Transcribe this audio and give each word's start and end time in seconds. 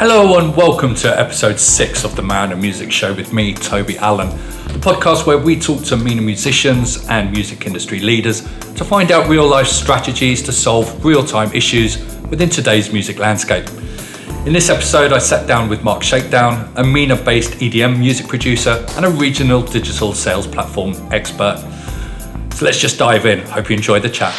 Hello 0.00 0.38
and 0.38 0.56
welcome 0.56 0.94
to 0.94 1.20
episode 1.20 1.60
six 1.60 2.04
of 2.04 2.16
the 2.16 2.22
Man 2.22 2.58
Music 2.58 2.90
Show 2.90 3.12
with 3.12 3.34
me, 3.34 3.52
Toby 3.52 3.98
Allen, 3.98 4.30
the 4.68 4.78
podcast 4.80 5.26
where 5.26 5.36
we 5.36 5.60
talk 5.60 5.84
to 5.84 5.96
MENA 5.98 6.22
musicians 6.22 7.06
and 7.10 7.30
music 7.30 7.66
industry 7.66 8.00
leaders 8.00 8.40
to 8.76 8.82
find 8.82 9.12
out 9.12 9.28
real 9.28 9.46
life 9.46 9.66
strategies 9.66 10.42
to 10.44 10.52
solve 10.52 11.04
real 11.04 11.22
time 11.22 11.52
issues 11.52 11.98
within 12.30 12.48
today's 12.48 12.94
music 12.94 13.18
landscape. 13.18 13.68
In 14.46 14.54
this 14.54 14.70
episode, 14.70 15.12
I 15.12 15.18
sat 15.18 15.46
down 15.46 15.68
with 15.68 15.84
Mark 15.84 16.02
Shakedown, 16.02 16.72
a 16.76 16.82
MENA 16.82 17.16
based 17.16 17.58
EDM 17.60 17.98
music 17.98 18.26
producer 18.26 18.82
and 18.96 19.04
a 19.04 19.10
regional 19.10 19.60
digital 19.60 20.14
sales 20.14 20.46
platform 20.46 20.94
expert. 21.12 21.58
So 22.54 22.64
let's 22.64 22.78
just 22.78 22.98
dive 22.98 23.26
in. 23.26 23.40
Hope 23.40 23.68
you 23.68 23.76
enjoyed 23.76 24.00
the 24.00 24.08
chat. 24.08 24.34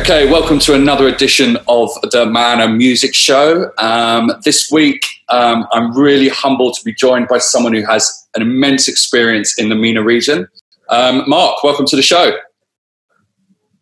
Okay, 0.00 0.30
welcome 0.30 0.58
to 0.60 0.72
another 0.72 1.06
edition 1.06 1.58
of 1.68 1.90
the 2.10 2.24
Man 2.24 2.58
and 2.62 2.78
Music 2.78 3.14
Show. 3.14 3.70
Um, 3.76 4.32
this 4.44 4.70
week, 4.72 5.04
um, 5.28 5.66
I'm 5.72 5.94
really 5.94 6.30
humbled 6.30 6.74
to 6.78 6.84
be 6.84 6.94
joined 6.94 7.28
by 7.28 7.36
someone 7.36 7.74
who 7.74 7.84
has 7.84 8.26
an 8.34 8.40
immense 8.40 8.88
experience 8.88 9.58
in 9.58 9.68
the 9.68 9.74
MENA 9.74 10.02
region. 10.02 10.48
Um, 10.88 11.24
Mark, 11.28 11.62
welcome 11.62 11.84
to 11.84 11.96
the 11.96 12.02
show. 12.02 12.32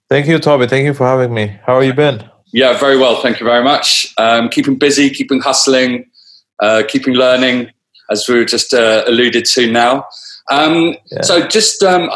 Thank 0.08 0.26
you, 0.26 0.40
Toby. 0.40 0.66
Thank 0.66 0.86
you 0.86 0.92
for 0.92 1.06
having 1.06 1.32
me. 1.32 1.56
How 1.64 1.76
have 1.76 1.84
you 1.84 1.94
been? 1.94 2.28
Yeah, 2.52 2.76
very 2.76 2.98
well. 2.98 3.22
Thank 3.22 3.38
you 3.38 3.46
very 3.46 3.62
much. 3.62 4.12
Um, 4.18 4.48
keeping 4.48 4.76
busy, 4.76 5.10
keeping 5.10 5.40
hustling, 5.40 6.10
uh, 6.58 6.82
keeping 6.88 7.14
learning, 7.14 7.70
as 8.10 8.28
we 8.28 8.34
were 8.34 8.44
just 8.44 8.74
uh, 8.74 9.04
alluded 9.06 9.44
to 9.44 9.70
now. 9.70 10.04
Um, 10.50 10.96
yeah. 11.12 11.22
So, 11.22 11.46
just 11.46 11.84
um, 11.84 12.10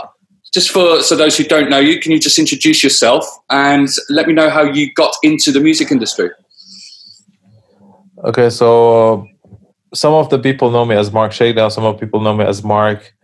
just 0.53 0.71
for 0.71 1.03
so 1.03 1.17
those 1.17 1.37
who 1.37 1.45
don't 1.45 1.71
know 1.71 1.79
you, 1.79 1.99
can 1.99 2.13
you 2.13 2.19
just 2.19 2.39
introduce 2.39 2.83
yourself 2.85 3.27
and 3.49 3.89
let 4.11 4.27
me 4.27 4.35
know 4.35 4.51
how 4.51 4.63
you 4.63 4.93
got 4.93 5.15
into 5.23 5.51
the 5.51 5.61
music 5.61 5.91
industry? 5.91 6.31
Okay, 8.25 8.51
so 8.51 8.69
uh, 9.13 9.25
some 9.95 10.13
of 10.13 10.29
the 10.29 10.39
people 10.39 10.71
know 10.71 10.85
me 10.85 10.95
as 10.95 11.11
Mark 11.11 11.33
Shakedown. 11.33 11.71
Some 11.71 11.85
of 11.85 11.99
people 11.99 12.21
know 12.21 12.37
me 12.37 12.45
as 12.45 12.63
Mark. 12.63 13.15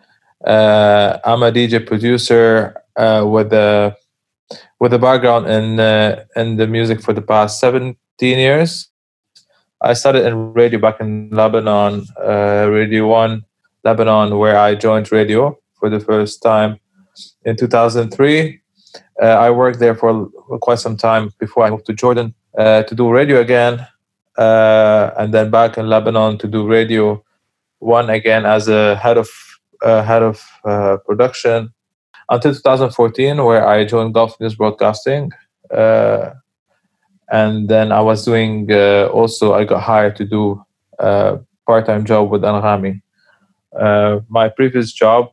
Uh, 0.45 1.19
I'm 1.25 1.43
a 1.43 1.53
DJ 1.53 1.87
producer 1.87 2.75
uh, 2.97 3.25
with 3.29 3.53
a 3.53 3.95
with 4.81 4.95
a 4.95 4.99
background 4.99 5.47
in 5.49 5.79
uh, 5.79 6.25
in 6.35 6.57
the 6.57 6.67
music 6.67 7.03
for 7.03 7.13
the 7.13 7.23
past 7.23 7.61
17 7.61 7.97
years. 8.21 8.89
I 9.81 9.93
started 9.93 10.25
in 10.27 10.55
radio 10.55 10.81
back 10.81 11.01
in 11.01 11.31
Lebanon, 11.31 12.07
uh, 12.21 12.67
Radio 12.69 13.07
One, 13.07 13.45
Lebanon, 13.85 14.37
where 14.39 14.59
I 14.59 14.75
joined 14.75 15.13
radio 15.13 15.57
for 15.79 15.89
the 15.89 16.01
first 16.01 16.43
time 16.43 16.81
in 17.45 17.57
2003. 17.57 18.61
Uh, 19.21 19.27
I 19.27 19.51
worked 19.51 19.79
there 19.81 19.95
for 19.95 20.29
quite 20.61 20.79
some 20.79 20.97
time 20.97 21.31
before 21.39 21.65
I 21.65 21.71
moved 21.71 21.87
to 21.87 21.93
Jordan 21.93 22.35
uh, 22.57 22.83
to 22.85 22.95
do 22.95 23.11
radio 23.11 23.41
again, 23.41 23.87
uh, 24.37 25.11
and 25.19 25.35
then 25.35 25.51
back 25.51 25.79
in 25.79 25.89
Lebanon 25.89 26.39
to 26.39 26.47
do 26.49 26.67
radio 26.67 27.23
one 27.81 28.11
again 28.11 28.45
as 28.47 28.69
a 28.69 28.97
head 28.97 29.19
of 29.19 29.29
uh, 29.83 30.03
head 30.03 30.23
of 30.23 30.45
uh, 30.65 30.97
production 31.07 31.73
until 32.31 32.53
2014, 32.53 33.43
where 33.45 33.67
I 33.67 33.85
joined 33.85 34.15
Gulf 34.15 34.39
News 34.41 34.55
Broadcasting, 34.55 35.31
uh, 35.71 36.31
and 37.31 37.69
then 37.69 37.93
I 37.93 38.01
was 38.01 38.25
doing 38.25 38.71
also 38.73 39.55
I 39.55 39.65
got 39.65 39.83
hired 39.83 40.17
to 40.17 40.25
do 40.25 40.65
a 40.99 41.39
part-time 41.67 42.05
job 42.05 42.31
with 42.31 42.43
Anghami. 42.43 43.03
my 44.29 44.49
previous 44.49 44.93
job 44.93 45.31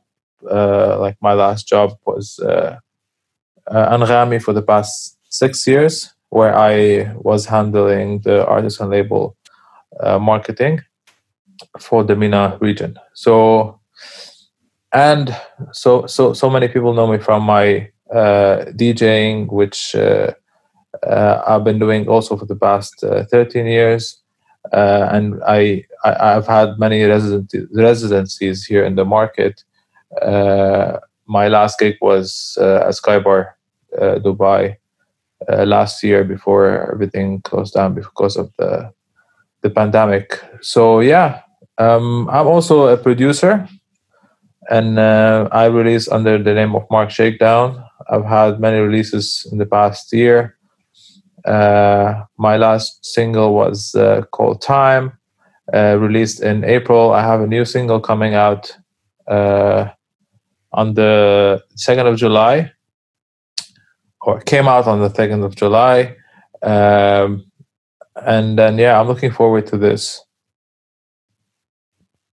uh, 0.52 0.98
like 1.00 1.18
my 1.22 1.34
last 1.34 1.68
job 1.68 1.98
was 2.06 2.40
uh, 2.40 2.78
uh, 3.68 3.98
Anghami 3.98 4.42
for 4.42 4.54
the 4.54 4.62
past 4.62 5.18
six 5.30 5.66
years, 5.68 6.14
where 6.30 6.56
I 6.56 7.14
was 7.16 7.46
handling 7.46 8.20
the 8.20 8.46
artisan 8.48 8.90
label 8.90 9.36
uh, 10.00 10.20
marketing 10.20 10.82
for 11.80 12.04
the 12.04 12.16
MENA 12.16 12.58
region. 12.62 12.98
So, 13.14 13.80
and 14.94 15.36
so 15.72 16.06
so 16.06 16.34
so 16.34 16.50
many 16.50 16.68
people 16.68 16.94
know 16.94 17.08
me 17.08 17.18
from 17.18 17.44
my 17.44 17.90
uh, 18.14 18.66
DJing, 18.78 19.52
which 19.52 19.96
uh, 19.96 20.32
uh, 21.06 21.44
I've 21.48 21.64
been 21.64 21.80
doing 21.80 22.08
also 22.08 22.38
for 22.38 22.46
the 22.46 22.56
past 22.56 22.94
13 23.02 23.66
years. 23.66 24.22
and 24.72 25.42
I, 25.48 25.86
I 26.04 26.32
have 26.34 26.48
had 26.48 26.80
many 26.80 27.04
residencies 27.04 28.66
here 28.66 28.84
in 28.86 28.96
the 28.96 29.06
market, 29.06 29.64
uh, 29.64 29.75
my 31.28 31.48
last 31.48 31.80
gig 31.80 31.96
was 32.02 32.58
uh, 32.62 32.88
at 32.88 32.96
Skybar 32.96 33.54
uh, 34.00 34.20
Dubai 34.20 34.78
last 35.50 36.04
year 36.04 36.24
before 36.24 36.92
everything 36.92 37.42
closed 37.42 37.74
down 37.74 37.94
because 37.94 38.38
of 38.38 38.52
the 38.58 38.92
the 39.62 39.70
pandemic. 39.70 40.42
So 40.62 41.00
yeah, 41.00 41.42
um, 41.78 42.30
I'm 42.30 42.48
also 42.48 42.88
a 42.88 42.98
producer, 42.98 43.68
and 44.70 45.00
uh, 45.00 45.50
I 45.52 45.66
release 45.66 46.08
under 46.08 46.38
the 46.42 46.54
name 46.54 46.76
of 46.76 46.86
Mark 46.92 47.10
Shakedown. 47.10 47.84
I've 48.10 48.26
had 48.26 48.60
many 48.60 48.80
releases 48.80 49.48
in 49.52 49.58
the 49.58 49.66
past 49.66 50.14
year. 50.14 50.58
Uh, 51.46 52.24
my 52.38 52.58
last 52.58 53.06
single 53.06 53.54
was 53.54 53.96
uh, 53.96 54.22
called 54.32 54.62
Time, 54.62 55.18
released 55.74 56.42
in 56.42 56.64
April. 56.64 57.12
I 57.12 57.22
have 57.22 57.42
a 57.42 57.48
new 57.48 57.66
single 57.66 58.00
coming 58.00 58.36
out 58.36 58.78
on 60.76 60.94
the 60.94 61.64
2nd 61.78 62.06
of 62.12 62.18
July, 62.18 62.72
or 64.22 64.42
came 64.42 64.68
out 64.68 64.88
on 64.88 65.00
the 65.00 65.10
2nd 65.10 65.44
of 65.44 65.56
July. 65.56 66.16
Um, 66.62 67.46
and 68.16 68.60
then, 68.60 68.78
yeah, 68.78 69.00
I'm 69.00 69.08
looking 69.08 69.32
forward 69.32 69.68
to 69.68 69.78
this. 69.78 70.22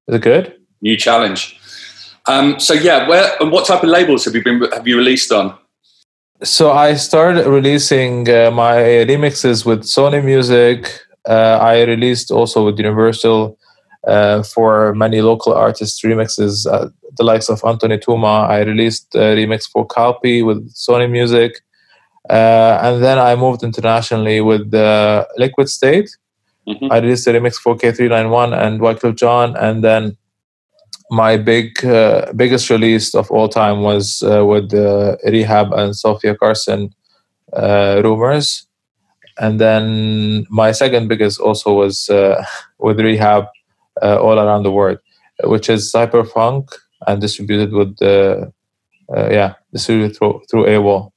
Is 0.08 0.16
it 0.16 0.22
good? 0.22 0.56
New 0.80 0.96
challenge. 0.96 1.58
Um, 2.26 2.58
so 2.58 2.74
yeah, 2.74 3.08
where 3.08 3.32
and 3.40 3.50
what 3.50 3.66
type 3.66 3.82
of 3.82 3.88
labels 3.88 4.24
have 4.24 4.34
you 4.34 4.44
been 4.44 4.60
have 4.72 4.86
you 4.86 4.96
released 4.96 5.32
on? 5.32 5.56
So 6.42 6.72
I 6.72 6.94
started 6.94 7.46
releasing 7.46 8.28
uh, 8.28 8.50
my 8.52 8.74
remixes 9.10 9.64
with 9.64 9.82
Sony 9.82 10.24
Music. 10.24 10.90
Uh, 11.28 11.58
I 11.60 11.82
released 11.82 12.30
also 12.30 12.66
with 12.66 12.78
Universal 12.78 13.58
uh, 14.06 14.42
for 14.42 14.94
many 14.94 15.20
local 15.20 15.52
artists 15.52 16.02
remixes, 16.02 16.66
uh, 16.66 16.88
the 17.16 17.22
likes 17.22 17.48
of 17.48 17.62
Anthony 17.64 17.98
Tuma. 17.98 18.48
I 18.48 18.62
released 18.62 19.14
a 19.14 19.36
remix 19.36 19.70
for 19.70 19.86
Calpi 19.86 20.44
with 20.44 20.74
Sony 20.74 21.10
Music. 21.10 21.60
Uh, 22.28 22.78
and 22.82 23.02
then 23.02 23.18
I 23.18 23.36
moved 23.36 23.62
internationally 23.62 24.40
with 24.40 24.72
uh, 24.74 25.24
Liquid 25.36 25.68
State. 25.68 26.16
Mm-hmm. 26.66 26.90
I 26.90 26.98
released 26.98 27.26
a 27.26 27.32
remix 27.32 27.56
for 27.56 27.76
K391 27.76 28.56
and 28.56 28.80
Wyclef 28.80 29.16
Jean 29.16 29.56
And 29.56 29.82
then 29.82 30.16
my 31.10 31.36
big 31.36 31.84
uh, 31.84 32.32
biggest 32.34 32.70
release 32.70 33.14
of 33.14 33.30
all 33.30 33.48
time 33.48 33.82
was 33.82 34.22
uh, 34.22 34.44
with 34.44 34.70
R3HAB 34.70 35.78
and 35.78 35.94
Sofia 35.94 36.36
Carson 36.36 36.94
Rumors. 37.54 38.66
And 39.38 39.60
then 39.60 40.46
my 40.50 40.72
second 40.72 41.08
biggest 41.08 41.40
also 41.40 41.74
was 41.74 42.08
with 42.78 42.98
R3HAB 42.98 43.44
uh, 43.44 43.46
all 44.00 44.38
around 44.38 44.62
the 44.62 44.72
world, 44.72 44.98
which 45.44 45.68
is 45.68 45.92
CYB3RPVNK 45.92 46.68
and 47.06 47.20
distributed 47.20 47.72
with 47.72 47.96
the 47.98 48.52
uh, 49.14 49.28
yeah 49.30 49.54
distributed 49.72 50.16
through 50.16 50.42
through 50.50 50.66
AWAL. 50.66 51.12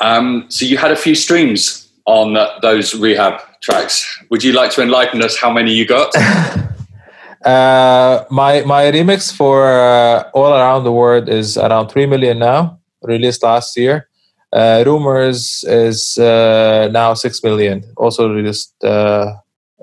Um, 0.00 0.46
so 0.48 0.66
you 0.66 0.76
had 0.76 0.90
a 0.90 0.96
few 0.96 1.14
streams 1.14 1.88
on 2.06 2.34
those 2.62 2.92
R3HAB 2.94 3.40
tracks. 3.62 4.22
Would 4.30 4.44
you 4.44 4.52
like 4.52 4.70
to 4.72 4.82
enlighten 4.82 5.22
us 5.22 5.38
how 5.38 5.50
many 5.52 5.72
you 5.72 5.86
got? 5.86 6.14
uh, 7.44 8.24
my 8.30 8.62
my 8.62 8.84
remix 8.90 9.34
for 9.34 9.66
uh, 9.66 10.30
all 10.34 10.52
around 10.52 10.84
the 10.84 10.92
world 10.92 11.28
is 11.28 11.56
around 11.56 11.88
three 11.88 12.06
million 12.06 12.38
now, 12.38 12.78
released 13.02 13.42
last 13.42 13.76
year. 13.76 14.08
Uh, 14.52 14.84
Rumors 14.86 15.64
is 15.64 16.16
uh, 16.18 16.88
now 16.92 17.14
six 17.14 17.42
million, 17.42 17.84
also 17.96 18.32
released 18.32 18.72
uh, 18.84 19.32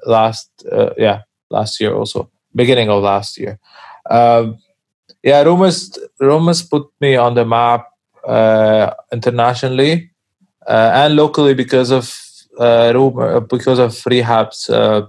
last 0.06 0.50
uh, 0.72 0.92
yeah 0.98 1.22
last 1.50 1.80
year 1.80 1.94
also 1.94 2.30
beginning 2.56 2.90
of 2.90 3.04
last 3.04 3.38
year. 3.38 3.60
Um, 4.10 4.58
yeah, 5.24 5.42
Rumors 5.44 5.98
Rumors 6.20 6.62
put 6.62 6.88
me 7.00 7.16
on 7.16 7.36
the 7.36 7.46
map 7.46 7.88
uh, 8.28 8.92
internationally 9.12 10.12
uh, 10.68 10.92
and 10.94 11.16
locally 11.16 11.54
because 11.54 11.92
of 11.92 12.14
uh, 12.60 12.92
Rumor 12.94 13.40
because 13.40 13.80
of 13.80 13.92
R3HAB's 13.92 14.70
uh, 14.70 15.06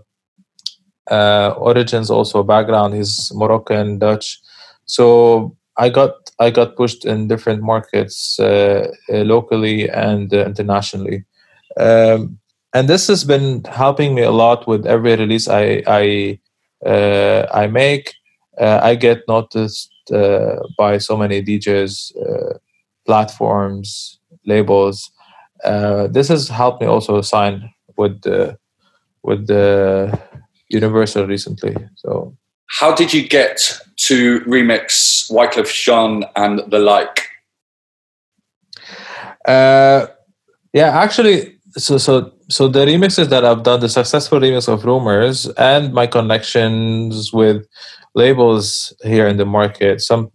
uh, 1.11 1.55
origins, 1.59 2.11
also 2.11 2.43
background. 2.43 2.95
He's 2.95 3.31
Moroccan, 3.35 3.99
Dutch, 3.99 4.41
so 4.87 5.57
I 5.77 5.89
got 5.89 6.31
I 6.39 6.51
got 6.51 6.77
pushed 6.77 7.05
in 7.05 7.29
different 7.29 7.63
markets 7.63 8.39
uh, 8.41 8.89
locally 9.09 9.89
and 9.91 10.33
internationally. 10.33 11.25
Um, 11.77 12.39
and 12.73 12.89
this 12.89 13.07
has 13.07 13.25
been 13.25 13.63
helping 13.65 14.15
me 14.15 14.23
a 14.23 14.33
lot 14.33 14.67
with 14.67 14.85
every 14.85 15.15
release 15.15 15.49
I, 15.49 15.83
I 15.87 16.39
uh, 16.41 16.44
I 16.85 17.67
make, 17.67 18.15
uh, 18.61 18.81
I 18.83 18.95
get 18.95 19.23
noticed 19.29 19.91
uh, 20.13 20.57
by 20.77 20.99
so 20.99 21.17
many 21.17 21.43
DJs, 21.43 22.17
uh, 22.17 22.59
platforms, 23.07 24.19
labels. 24.45 25.11
Uh, 25.65 26.07
this 26.09 26.29
has 26.29 26.49
helped 26.49 26.81
me 26.81 26.87
also 26.87 27.21
sign 27.23 27.71
with 27.97 28.21
the 28.23 28.59
with 29.23 29.47
the 29.47 30.19
Universal 30.69 31.27
recently. 31.27 31.75
So, 31.97 32.37
how 32.67 32.95
did 32.95 33.15
you 33.15 33.27
get 33.27 33.81
to 33.97 34.41
remix 34.41 35.31
Wyclef 35.31 35.73
Jean 35.73 36.25
and 36.37 36.61
the 36.71 36.79
like? 36.79 37.29
Uh, 39.47 40.07
yeah, 40.73 40.91
actually, 40.99 41.59
so 41.77 41.99
so 41.99 42.34
so 42.49 42.69
the 42.69 42.85
remixes 42.85 43.29
that 43.29 43.45
I've 43.45 43.63
done, 43.63 43.81
the 43.81 43.89
successful 43.89 44.41
remix 44.41 44.69
of 44.69 44.85
Rumors, 44.85 45.47
and 45.57 45.93
my 45.93 46.07
connections 46.07 47.33
with 47.33 47.67
labels 48.15 48.93
here 49.03 49.27
in 49.27 49.37
the 49.37 49.47
market. 49.47 50.01
Some 50.01 50.31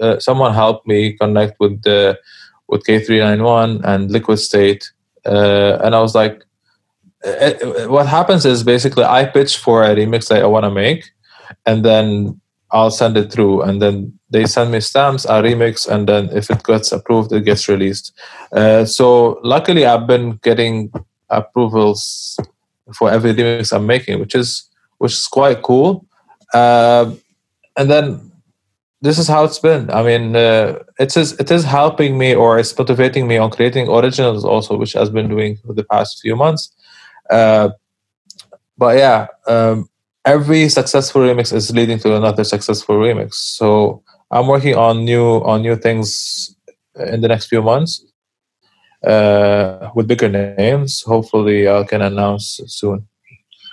uh, 0.00 0.18
someone 0.18 0.54
helped 0.54 0.86
me 0.86 1.14
connect 1.14 1.58
with 1.60 1.82
the 1.82 2.18
with 2.68 2.84
K 2.84 2.98
three 2.98 3.18
nine 3.18 3.42
one 3.42 3.84
and 3.84 4.10
Liquid 4.10 4.38
State, 4.38 4.90
uh, 5.26 5.78
and 5.82 5.94
I 5.94 6.00
was 6.00 6.14
like, 6.14 6.44
it, 7.22 7.62
uh, 7.62 7.84
uh, 7.84 7.88
what 7.88 8.06
happens 8.06 8.44
is 8.44 8.62
basically 8.62 9.04
I 9.04 9.24
pitch 9.24 9.56
for 9.56 9.84
a 9.84 9.94
remix 9.94 10.28
that 10.28 10.42
I 10.42 10.46
want 10.46 10.64
to 10.64 10.70
make, 10.70 11.04
and 11.66 11.84
then 11.84 12.40
I'll 12.70 12.90
send 12.90 13.16
it 13.16 13.30
through, 13.32 13.62
and 13.62 13.80
then 13.80 14.18
they 14.30 14.46
send 14.46 14.72
me 14.72 14.80
stamps, 14.80 15.26
I 15.26 15.42
remix, 15.42 15.88
and 15.88 16.08
then 16.08 16.28
if 16.30 16.50
it 16.50 16.64
gets 16.64 16.90
approved, 16.90 17.32
it 17.32 17.44
gets 17.44 17.68
released. 17.68 18.12
Uh, 18.52 18.84
so 18.84 19.38
luckily, 19.44 19.86
I've 19.86 20.06
been 20.06 20.40
getting 20.42 20.92
approvals 21.38 22.38
for 22.94 23.10
every 23.10 23.34
remix 23.34 23.72
I'm 23.72 23.86
making, 23.86 24.20
which 24.20 24.34
is 24.34 24.68
which 24.98 25.12
is 25.12 25.26
quite 25.26 25.62
cool. 25.62 26.06
Uh, 26.52 27.12
and 27.76 27.90
then 27.90 28.32
this 29.00 29.18
is 29.18 29.28
how 29.28 29.44
it's 29.44 29.58
been. 29.58 29.90
I 29.90 30.02
mean, 30.02 30.36
uh, 30.36 30.78
it 30.98 31.16
is 31.16 31.32
it 31.32 31.50
is 31.50 31.64
helping 31.64 32.16
me 32.16 32.34
or 32.34 32.58
it's 32.58 32.76
motivating 32.78 33.26
me 33.26 33.36
on 33.36 33.50
creating 33.50 33.88
originals 33.88 34.44
also, 34.44 34.76
which 34.76 34.92
has 34.94 35.10
been 35.10 35.28
doing 35.28 35.56
for 35.56 35.72
the 35.74 35.84
past 35.84 36.20
few 36.20 36.36
months. 36.36 36.72
Uh, 37.30 37.70
but 38.76 38.96
yeah, 38.96 39.26
um, 39.46 39.88
every 40.24 40.68
successful 40.68 41.22
remix 41.22 41.52
is 41.52 41.70
leading 41.70 41.98
to 42.00 42.16
another 42.16 42.44
successful 42.44 42.96
remix. 42.96 43.34
So 43.34 44.02
I'm 44.30 44.46
working 44.46 44.74
on 44.74 45.04
new 45.04 45.42
on 45.44 45.62
new 45.62 45.76
things 45.76 46.54
in 46.96 47.20
the 47.20 47.28
next 47.28 47.46
few 47.46 47.60
months 47.60 48.04
uh, 49.06 49.90
with 49.94 50.08
bigger 50.08 50.28
names. 50.28 51.02
Hopefully, 51.02 51.68
I 51.68 51.84
can 51.84 52.02
announce 52.02 52.60
soon. 52.66 53.06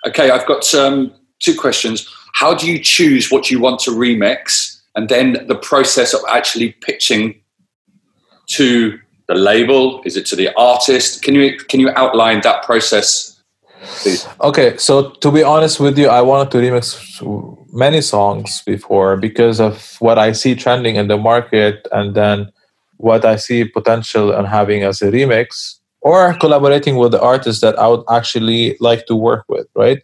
Okay, 0.07 0.29
I've 0.29 0.45
got 0.45 0.73
um, 0.73 1.13
two 1.39 1.55
questions. 1.55 2.07
How 2.33 2.53
do 2.53 2.71
you 2.71 2.79
choose 2.79 3.31
what 3.31 3.51
you 3.51 3.59
want 3.59 3.79
to 3.81 3.91
remix, 3.91 4.79
and 4.95 5.09
then 5.09 5.45
the 5.47 5.55
process 5.55 6.13
of 6.13 6.21
actually 6.29 6.73
pitching 6.81 7.39
to 8.51 8.99
the 9.27 9.35
label? 9.35 10.01
Is 10.05 10.17
it 10.17 10.25
to 10.27 10.35
the 10.35 10.49
artist? 10.55 11.21
Can 11.23 11.35
you 11.35 11.57
can 11.57 11.79
you 11.79 11.89
outline 11.91 12.41
that 12.41 12.63
process 12.63 13.31
Please. 13.81 14.27
Okay, 14.41 14.77
so 14.77 15.09
to 15.09 15.31
be 15.31 15.43
honest 15.43 15.79
with 15.79 15.97
you, 15.97 16.07
I 16.07 16.21
wanted 16.21 16.51
to 16.51 16.57
remix 16.57 17.65
many 17.73 18.01
songs 18.01 18.61
before 18.65 19.17
because 19.17 19.59
of 19.59 19.95
what 19.99 20.19
I 20.19 20.33
see 20.33 20.55
trending 20.55 20.95
in 20.97 21.07
the 21.07 21.17
market 21.17 21.87
and 21.91 22.13
then 22.13 22.51
what 23.01 23.25
I 23.25 23.36
see 23.36 23.65
potential 23.65 24.33
in 24.33 24.45
having 24.45 24.83
as 24.83 25.01
a 25.01 25.12
remix 25.12 25.80
or 26.01 26.33
collaborating 26.36 26.95
with 26.98 27.12
the 27.12 27.21
artists 27.21 27.62
that 27.62 27.77
I 27.77 27.88
would 27.88 28.03
actually 28.09 28.77
like 28.80 29.06
to 29.07 29.15
work 29.15 29.45
with, 29.48 29.68
right? 29.75 30.01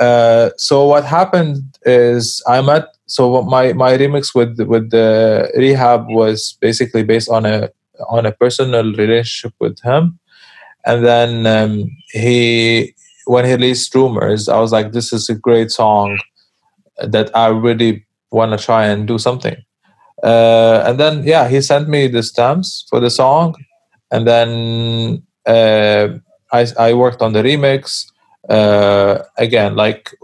Uh, 0.00 0.50
so 0.56 0.86
what 0.86 1.04
happened 1.04 1.62
is 1.84 2.42
I 2.48 2.60
met 2.60 2.86
so 3.06 3.42
my 3.42 3.72
my 3.74 3.96
remix 3.96 4.34
with 4.34 4.58
with 4.60 4.90
the 4.90 5.50
R3HAB 5.56 6.12
was 6.14 6.56
basically 6.60 7.04
based 7.04 7.28
on 7.28 7.46
a 7.46 7.70
on 8.08 8.26
a 8.26 8.32
personal 8.32 8.92
relationship 8.94 9.54
with 9.60 9.78
him 9.82 10.18
and 10.84 11.04
then 11.04 11.46
um, 11.46 11.90
he 12.12 12.94
when 13.26 13.44
he 13.44 13.52
released 13.52 13.94
Rumors, 13.94 14.48
I 14.48 14.58
was 14.58 14.72
like, 14.72 14.92
this 14.92 15.12
is 15.12 15.28
a 15.28 15.34
great 15.34 15.70
song 15.70 16.18
that 16.98 17.34
I 17.34 17.48
really 17.48 18.06
want 18.30 18.58
to 18.58 18.62
try 18.62 18.86
and 18.86 19.08
do 19.08 19.18
something. 19.18 19.56
Uh, 20.24 20.82
and 20.86 20.98
then, 20.98 21.22
yeah, 21.24 21.48
he 21.48 21.60
sent 21.60 21.88
me 21.88 22.08
the 22.08 22.22
stamps 22.22 22.86
for 22.88 22.98
the 22.98 23.10
song. 23.10 23.54
And 24.10 24.26
then 24.26 25.22
uh, 25.46 26.08
I, 26.52 26.66
I 26.78 26.94
worked 26.94 27.20
on 27.20 27.32
the 27.32 27.42
remix. 27.42 28.06
Uh, 28.48 29.22
again, 29.38 29.76
like 29.76 30.14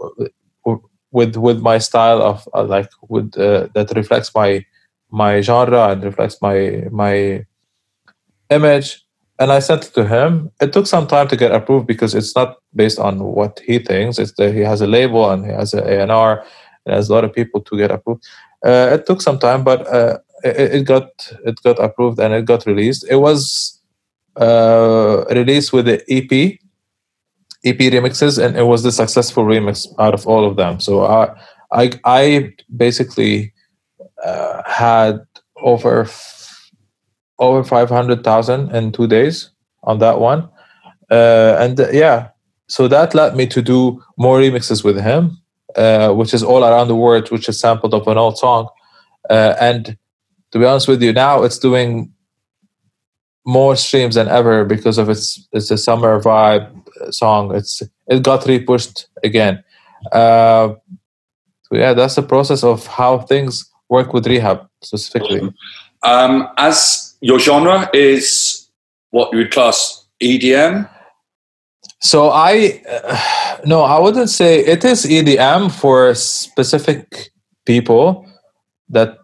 with 1.11 1.35
with 1.35 1.59
my 1.59 1.77
style 1.77 2.21
of 2.21 2.47
uh, 2.53 2.63
like 2.63 2.89
with 3.09 3.37
uh, 3.37 3.67
that 3.73 3.91
reflects 3.95 4.33
my 4.33 4.63
my 5.09 5.41
genre 5.41 5.89
and 5.89 6.03
reflects 6.03 6.41
my 6.41 6.83
my 6.91 7.43
image 8.49 9.03
and 9.41 9.51
I 9.51 9.57
sent 9.57 9.85
it 9.85 9.93
to 9.95 10.07
him. 10.07 10.51
It 10.61 10.71
took 10.71 10.85
some 10.85 11.07
time 11.07 11.27
to 11.29 11.35
get 11.35 11.51
approved 11.51 11.87
because 11.87 12.13
it's 12.13 12.35
not 12.35 12.57
based 12.75 12.99
on 12.99 13.23
what 13.23 13.59
he 13.65 13.79
thinks. 13.79 14.19
It's 14.19 14.33
that 14.33 14.53
he 14.53 14.59
has 14.59 14.81
a 14.81 14.87
label 14.87 15.31
and 15.31 15.43
he 15.43 15.51
has 15.51 15.73
an 15.73 15.83
A&R 15.87 16.45
and 16.85 16.95
has 16.95 17.09
a 17.09 17.13
lot 17.13 17.23
of 17.23 17.33
people 17.33 17.59
to 17.61 17.75
get 17.75 17.89
approved. 17.89 18.23
Uh, 18.65 18.89
it 18.93 19.05
took 19.05 19.21
some 19.21 19.39
time, 19.39 19.63
but 19.63 19.87
uh, 19.87 20.19
it, 20.43 20.75
it, 20.75 20.85
got 20.85 21.09
it 21.45 21.61
got 21.63 21.79
approved 21.79 22.19
and 22.19 22.33
it 22.33 22.45
got 22.45 22.65
released. 22.65 23.05
It 23.09 23.15
was 23.15 23.79
uh, 24.35 25.25
released 25.29 25.73
with 25.73 25.85
the 25.85 26.01
EP, 26.09 26.59
EP 27.65 27.77
remixes, 27.91 28.43
and 28.43 28.55
it 28.55 28.63
was 28.63 28.83
the 28.83 28.91
successful 28.91 29.45
remix 29.45 29.87
out 29.99 30.13
of 30.13 30.27
all 30.27 30.45
of 30.45 30.57
them. 30.57 30.79
So 30.79 31.05
I 31.05 31.35
I, 31.71 31.91
I 32.05 32.53
basically 32.75 33.53
uh, 34.23 34.61
had 34.65 35.19
over 35.57 36.07
over 37.39 37.63
500,000 37.63 38.75
in 38.75 38.91
two 38.91 39.07
days 39.07 39.49
on 39.83 39.97
that 39.97 40.19
one. 40.19 40.47
Uh, 41.09 41.57
and 41.59 41.79
uh, 41.79 41.89
yeah, 41.91 42.29
so 42.67 42.87
that 42.87 43.15
led 43.15 43.35
me 43.35 43.47
to 43.47 43.61
do 43.61 44.01
more 44.17 44.39
remixes 44.39 44.83
with 44.83 45.01
him, 45.01 45.40
uh, 45.75 46.13
which 46.13 46.33
is 46.33 46.43
all 46.43 46.63
around 46.63 46.87
the 46.87 46.95
world, 46.95 47.31
which 47.31 47.49
is 47.49 47.59
sampled 47.59 47.93
of 47.93 48.07
an 48.07 48.17
old 48.17 48.37
song. 48.37 48.67
Uh, 49.29 49.55
and 49.59 49.97
to 50.51 50.59
be 50.59 50.65
honest 50.65 50.87
with 50.87 51.01
you, 51.01 51.13
now 51.13 51.43
it's 51.43 51.59
doing 51.59 52.11
more 53.45 53.75
streams 53.75 54.15
than 54.15 54.27
ever 54.27 54.65
because 54.65 54.97
of 54.97 55.09
its 55.09 55.47
it's 55.51 55.71
a 55.71 55.77
summer 55.77 56.21
vibe 56.21 56.69
song. 57.13 57.55
It's 57.55 57.81
it 58.07 58.23
got 58.23 58.41
repushed 58.41 59.05
again. 59.23 59.63
Uh, 60.11 60.75
so 61.63 61.71
yeah, 61.77 61.93
that's 61.93 62.15
the 62.15 62.23
process 62.23 62.63
of 62.63 62.85
how 62.87 63.19
things 63.19 63.69
work 63.89 64.13
with 64.13 64.25
R3HAB 64.25 64.67
specifically. 64.81 65.53
Um, 66.03 66.47
as 66.57 67.15
your 67.21 67.39
genre 67.39 67.89
is 67.93 68.69
what 69.11 69.31
you 69.31 69.39
would 69.39 69.51
class 69.51 70.05
EDM. 70.21 70.89
So 72.01 72.29
I 72.29 72.81
uh, 72.89 73.61
no, 73.65 73.81
I 73.81 73.99
wouldn't 73.99 74.29
say 74.29 74.59
it 74.59 74.83
is 74.83 75.05
EDM 75.05 75.71
for 75.71 76.13
specific 76.15 77.31
people 77.65 78.27
that 78.89 79.17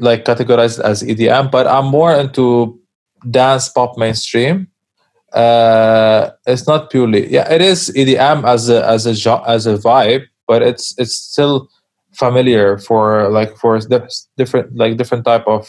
like 0.00 0.24
categorized 0.24 0.80
as 0.80 1.02
EDM, 1.02 1.50
but 1.50 1.66
I'm 1.66 1.86
more 1.86 2.14
into 2.14 2.80
dance 3.30 3.68
pop 3.68 3.96
mainstream. 3.96 4.68
Uh, 5.32 6.30
it's 6.46 6.66
not 6.66 6.90
purely 6.90 7.30
yeah, 7.30 7.50
it 7.52 7.60
is 7.60 7.90
EDM 7.96 8.46
as 8.46 8.68
a 8.68 8.86
as 8.86 9.06
a 9.06 9.42
as 9.46 9.66
a 9.66 9.76
vibe, 9.76 10.24
but 10.46 10.62
it's 10.62 10.94
it's 10.98 11.14
still 11.14 11.68
familiar 12.12 12.78
for 12.78 13.28
like 13.28 13.56
for 13.56 13.78
different 14.36 14.74
like 14.74 14.96
different 14.96 15.24
type 15.24 15.46
of 15.46 15.68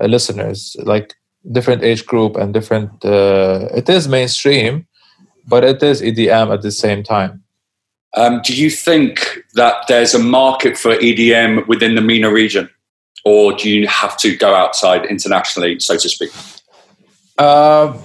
uh, 0.00 0.06
listeners 0.06 0.76
like 0.84 1.14
different 1.52 1.82
age 1.82 2.06
group 2.06 2.36
and 2.36 2.54
different 2.54 3.04
uh, 3.04 3.68
it 3.74 3.86
is 3.88 4.08
mainstream 4.08 4.86
but 5.46 5.64
it 5.64 5.82
is 5.82 6.02
edm 6.02 6.52
at 6.52 6.62
the 6.62 6.70
same 6.70 7.02
time. 7.02 7.42
Um, 8.16 8.40
do 8.44 8.54
you 8.54 8.70
think 8.70 9.44
that 9.54 9.86
there's 9.88 10.14
a 10.14 10.18
market 10.18 10.78
for 10.78 10.94
edm 10.96 11.66
within 11.66 11.94
the 11.94 12.00
MENA 12.00 12.30
region? 12.30 12.70
Or 13.24 13.54
do 13.54 13.70
you 13.70 13.86
have 13.88 14.16
to 14.18 14.36
go 14.36 14.54
outside 14.54 15.06
internationally 15.06 15.80
so 15.80 15.96
to 15.96 16.08
speak? 16.08 16.30
Uh, 17.38 17.96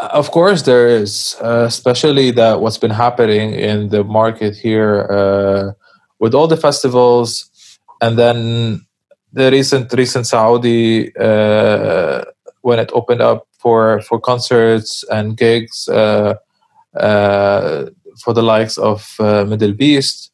of 0.00 0.30
course 0.30 0.62
there 0.62 0.88
is 0.88 1.36
uh, 1.42 1.64
especially 1.66 2.30
that 2.30 2.60
what's 2.60 2.78
been 2.78 2.90
happening 2.90 3.52
in 3.52 3.90
the 3.90 4.02
market 4.02 4.56
here 4.56 5.06
uh, 5.10 5.72
with 6.18 6.34
all 6.34 6.46
the 6.46 6.56
festivals 6.56 7.78
and 8.00 8.18
then 8.18 8.80
the 9.32 9.50
recent 9.50 9.92
recent 9.92 10.26
Saudi 10.26 11.14
uh, 11.16 12.24
when 12.62 12.78
it 12.78 12.90
opened 12.94 13.20
up 13.20 13.46
for 13.58 14.00
for 14.02 14.18
concerts 14.18 15.04
and 15.10 15.36
gigs 15.36 15.86
uh, 15.88 15.92
uh, 15.92 16.34
for 16.94 18.34
the 18.34 18.42
likes 18.42 18.78
of 18.78 19.14
uh, 19.20 19.44
MDLBEAST, 19.44 20.30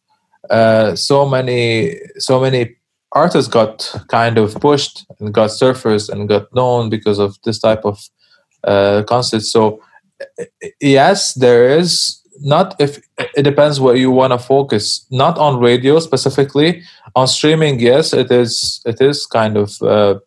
uh, 0.50 0.94
so 0.94 1.28
many 1.28 1.96
so 2.18 2.40
many 2.40 2.76
artists 3.12 3.50
got 3.50 3.94
kind 4.08 4.38
of 4.38 4.54
pushed 4.60 5.06
and 5.20 5.32
got 5.32 5.50
surfaced 5.50 6.08
and 6.08 6.28
got 6.28 6.52
known 6.54 6.90
because 6.90 7.18
of 7.18 7.36
this 7.44 7.58
type 7.58 7.84
of 7.84 7.98
uh. 8.64 9.02
So 9.22 9.82
yes, 10.80 11.34
there 11.34 11.78
is 11.78 12.20
not 12.40 12.74
if 12.78 13.00
it 13.18 13.42
depends 13.42 13.80
where 13.80 13.96
you 13.96 14.10
want 14.10 14.32
to 14.32 14.38
focus. 14.38 15.06
Not 15.10 15.38
on 15.38 15.60
radio 15.60 15.98
specifically. 16.00 16.82
On 17.14 17.26
streaming, 17.26 17.80
yes, 17.80 18.12
it 18.12 18.30
is. 18.30 18.80
It 18.84 19.00
is 19.00 19.26
kind 19.26 19.56
of 19.56 19.70
uh, 19.82 20.18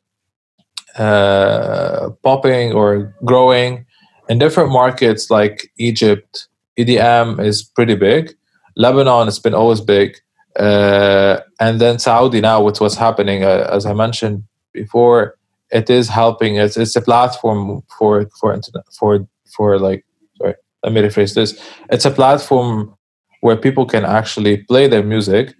uh, 0.97 2.09
popping 2.23 2.73
or 2.73 3.15
growing 3.25 3.85
in 4.29 4.37
different 4.37 4.71
markets 4.71 5.29
like 5.29 5.71
Egypt. 5.77 6.47
EDM 6.77 7.43
is 7.43 7.63
pretty 7.63 7.95
big. 7.95 8.35
Lebanon 8.77 9.25
has 9.25 9.39
been 9.39 9.53
always 9.53 9.81
big, 9.81 10.15
uh, 10.57 11.39
and 11.59 11.81
then 11.81 11.99
Saudi 11.99 12.39
now 12.39 12.63
with 12.63 12.79
what's 12.79 12.95
happening, 12.95 13.43
uh, 13.43 13.67
as 13.73 13.85
I 13.85 13.93
mentioned 13.93 14.43
before, 14.71 15.35
it 15.71 15.89
is 15.89 16.07
helping. 16.07 16.55
It's 16.55 16.77
it's 16.77 16.95
a 16.95 17.01
platform 17.01 17.81
for 17.97 18.29
for 18.39 18.53
internet 18.53 18.85
for 18.97 19.27
for 19.57 19.79
like 19.79 20.05
sorry. 20.37 20.55
Let 20.83 20.93
me 20.93 21.01
rephrase 21.01 21.35
this. 21.35 21.61
It's 21.91 22.05
a 22.05 22.11
platform 22.11 22.95
where 23.41 23.57
people 23.57 23.85
can 23.85 24.05
actually 24.05 24.57
play 24.57 24.87
their 24.87 25.03
music. 25.03 25.53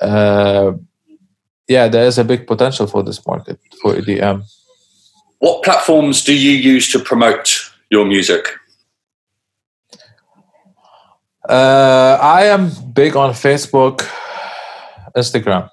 Uh, 0.00 0.72
yeah, 1.68 1.88
there 1.88 2.06
is 2.06 2.18
a 2.18 2.24
big 2.24 2.46
potential 2.46 2.86
for 2.86 3.02
this 3.02 3.26
market 3.26 3.58
for 3.82 3.94
EDM. 3.94 4.44
What 5.38 5.62
platforms 5.62 6.24
do 6.24 6.34
you 6.34 6.52
use 6.52 6.90
to 6.92 6.98
promote 6.98 7.71
your 7.92 8.06
music? 8.06 8.48
Uh, 11.46 12.18
I 12.20 12.44
am 12.46 12.70
big 12.94 13.16
on 13.16 13.32
Facebook, 13.32 14.08
Instagram, 15.14 15.68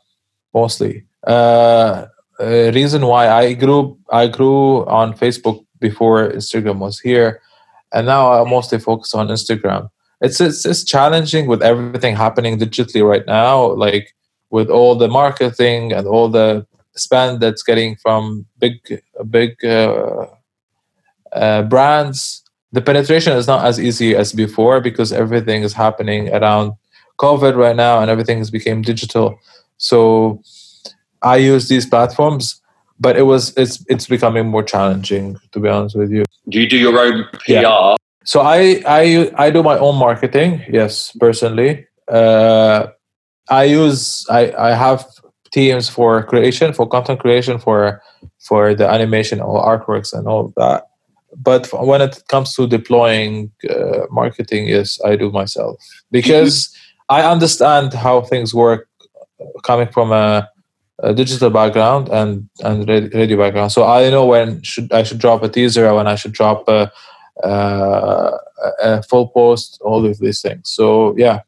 mostly. 0.54 1.06
Uh, 1.26 2.08
reason 2.40 3.06
why 3.06 3.30
I 3.30 3.54
grew 3.54 3.98
I 4.12 4.28
grew 4.28 4.86
on 4.88 5.14
Facebook 5.14 5.66
before 5.80 6.30
Instagram 6.32 6.80
was 6.80 7.00
here, 7.00 7.42
and 7.94 8.06
now 8.06 8.24
I 8.34 8.50
mostly 8.50 8.80
focus 8.80 9.14
on 9.14 9.30
Instagram. 9.30 9.90
It's 10.20 10.42
it's, 10.42 10.66
it's 10.66 10.84
challenging 10.84 11.48
with 11.48 11.62
everything 11.62 12.16
happening 12.18 12.60
digitally 12.60 13.08
right 13.08 13.26
now, 13.28 13.74
like 13.86 14.14
with 14.50 14.70
all 14.70 14.96
the 14.96 15.08
marketing 15.08 15.94
and 15.94 16.06
all 16.06 16.28
the 16.28 16.66
spend 16.96 17.40
that's 17.40 17.64
getting 17.64 17.96
from 17.96 18.46
big 18.60 18.76
big 19.30 19.64
uh, 19.64 20.26
uh, 21.34 21.64
brands 21.64 22.44
the 22.72 22.82
penetration 22.82 23.34
is 23.34 23.48
not 23.48 23.66
as 23.66 23.80
easy 23.80 24.16
as 24.16 24.32
before 24.32 24.80
because 24.80 25.12
everything 25.12 25.64
is 25.64 25.74
happening 25.74 26.34
around 26.34 26.74
covid 27.18 27.56
right 27.56 27.76
now 27.76 28.00
and 28.00 28.10
everything 28.10 28.38
has 28.38 28.52
become 28.52 28.82
digital. 28.82 29.40
So 29.78 30.42
i 31.22 31.36
use 31.36 31.68
these 31.68 31.86
platforms 31.86 32.62
but 33.00 33.18
it 33.18 33.24
was 33.24 33.54
it's 33.58 33.84
it's 33.90 34.08
becoming 34.08 34.48
more 34.48 34.64
challenging 34.64 35.38
to 35.52 35.60
be 35.60 35.68
honest 35.70 35.96
with 35.96 36.12
you. 36.12 36.24
Do 36.50 36.62
you 36.62 36.70
do 36.70 36.78
your 36.78 36.98
own 37.00 37.26
pr 37.34 37.52
yeah. 37.52 37.96
so 38.24 38.42
i 38.42 38.82
i 38.86 39.32
i 39.38 39.50
do 39.50 39.64
my 39.64 39.78
own 39.78 39.96
marketing 39.96 40.62
yes 40.70 41.12
personally. 41.20 41.86
Uh 42.08 42.88
i 43.50 43.64
use 43.64 44.26
i 44.30 44.52
i 44.70 44.74
have 44.74 45.06
teams 45.52 45.90
for 45.90 46.24
creation 46.24 46.74
for 46.74 46.88
content 46.88 47.20
creation 47.20 47.58
for 47.60 48.02
for 48.40 48.76
the 48.76 48.88
animation 48.88 49.40
or 49.42 49.64
artworks 49.66 50.14
and 50.14 50.28
all 50.28 50.46
of 50.46 50.54
that 50.56 50.90
but 51.36 51.68
when 51.86 52.02
it 52.02 52.24
comes 52.28 52.54
to 52.56 52.68
deploying 52.68 53.52
uh, 53.70 54.06
marketing 54.10 54.68
yes 54.68 55.00
i 55.06 55.16
do 55.16 55.32
myself. 55.32 55.78
Because 56.12 56.76
i 57.10 57.22
understand 57.22 57.94
how 57.94 58.22
things 58.22 58.54
work 58.54 58.88
coming 59.64 59.88
from 59.88 60.12
a, 60.12 60.48
a, 61.00 61.14
digital 61.14 61.50
background 61.50 62.10
and 62.10 62.50
and 62.64 62.88
radio 62.88 63.38
background. 63.38 63.72
So 63.72 63.86
i 63.86 64.10
know 64.10 64.26
when 64.26 64.62
should 64.64 64.92
i 64.92 65.04
should 65.04 65.20
drop 65.20 65.44
a 65.44 65.50
teaser 65.50 65.94
when 65.94 66.08
i 66.08 66.16
should 66.16 66.34
drop 66.34 66.68
a, 66.68 66.92
uh, 67.44 68.38
a 68.82 69.04
full 69.04 69.28
post 69.30 69.80
all 69.82 70.06
of 70.06 70.18
these 70.20 70.42
things. 70.42 70.70
So 70.70 71.16
yeah. 71.18 71.42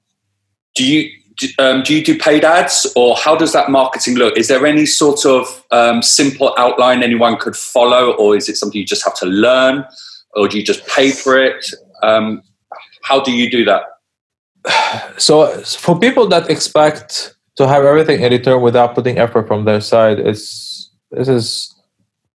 Do 0.74 0.86
you 0.86 1.21
um, 1.60 1.84
do 1.84 1.96
you 1.96 2.04
do 2.04 2.18
paid 2.18 2.44
ads 2.44 2.92
or 2.96 3.16
how 3.16 3.36
does 3.36 3.54
that 3.54 3.70
marketing 3.70 4.16
look? 4.16 4.38
Is 4.38 4.48
there 4.48 4.66
any 4.66 4.86
sort 4.86 5.26
of 5.26 5.64
um, 5.72 6.02
simple 6.02 6.54
outline 6.58 7.04
anyone 7.04 7.38
could 7.38 7.56
follow, 7.56 8.12
or 8.14 8.36
is 8.36 8.50
it 8.50 8.58
something 8.58 8.80
you 8.80 8.86
just 8.86 9.04
have 9.04 9.16
to 9.16 9.26
learn, 9.26 9.86
or 10.36 10.48
do 10.48 10.58
you 10.58 10.66
just 10.66 10.86
pay 10.88 11.12
for 11.12 11.42
it? 11.42 11.66
Um, 12.04 12.44
how 13.04 13.22
do 13.22 13.32
you 13.32 13.50
do 13.50 13.66
that? 13.66 13.84
So, 15.18 15.62
for 15.64 16.00
people 16.00 16.28
that 16.28 16.50
expect 16.50 17.36
to 17.58 17.68
have 17.68 17.84
everything 17.84 18.22
in 18.22 18.32
return 18.32 18.62
without 18.62 18.96
putting 18.96 19.18
effort 19.18 19.48
from 19.48 19.66
their 19.66 19.82
side, 19.82 20.20
it's 20.20 20.90
this 21.12 21.28
is 21.28 21.76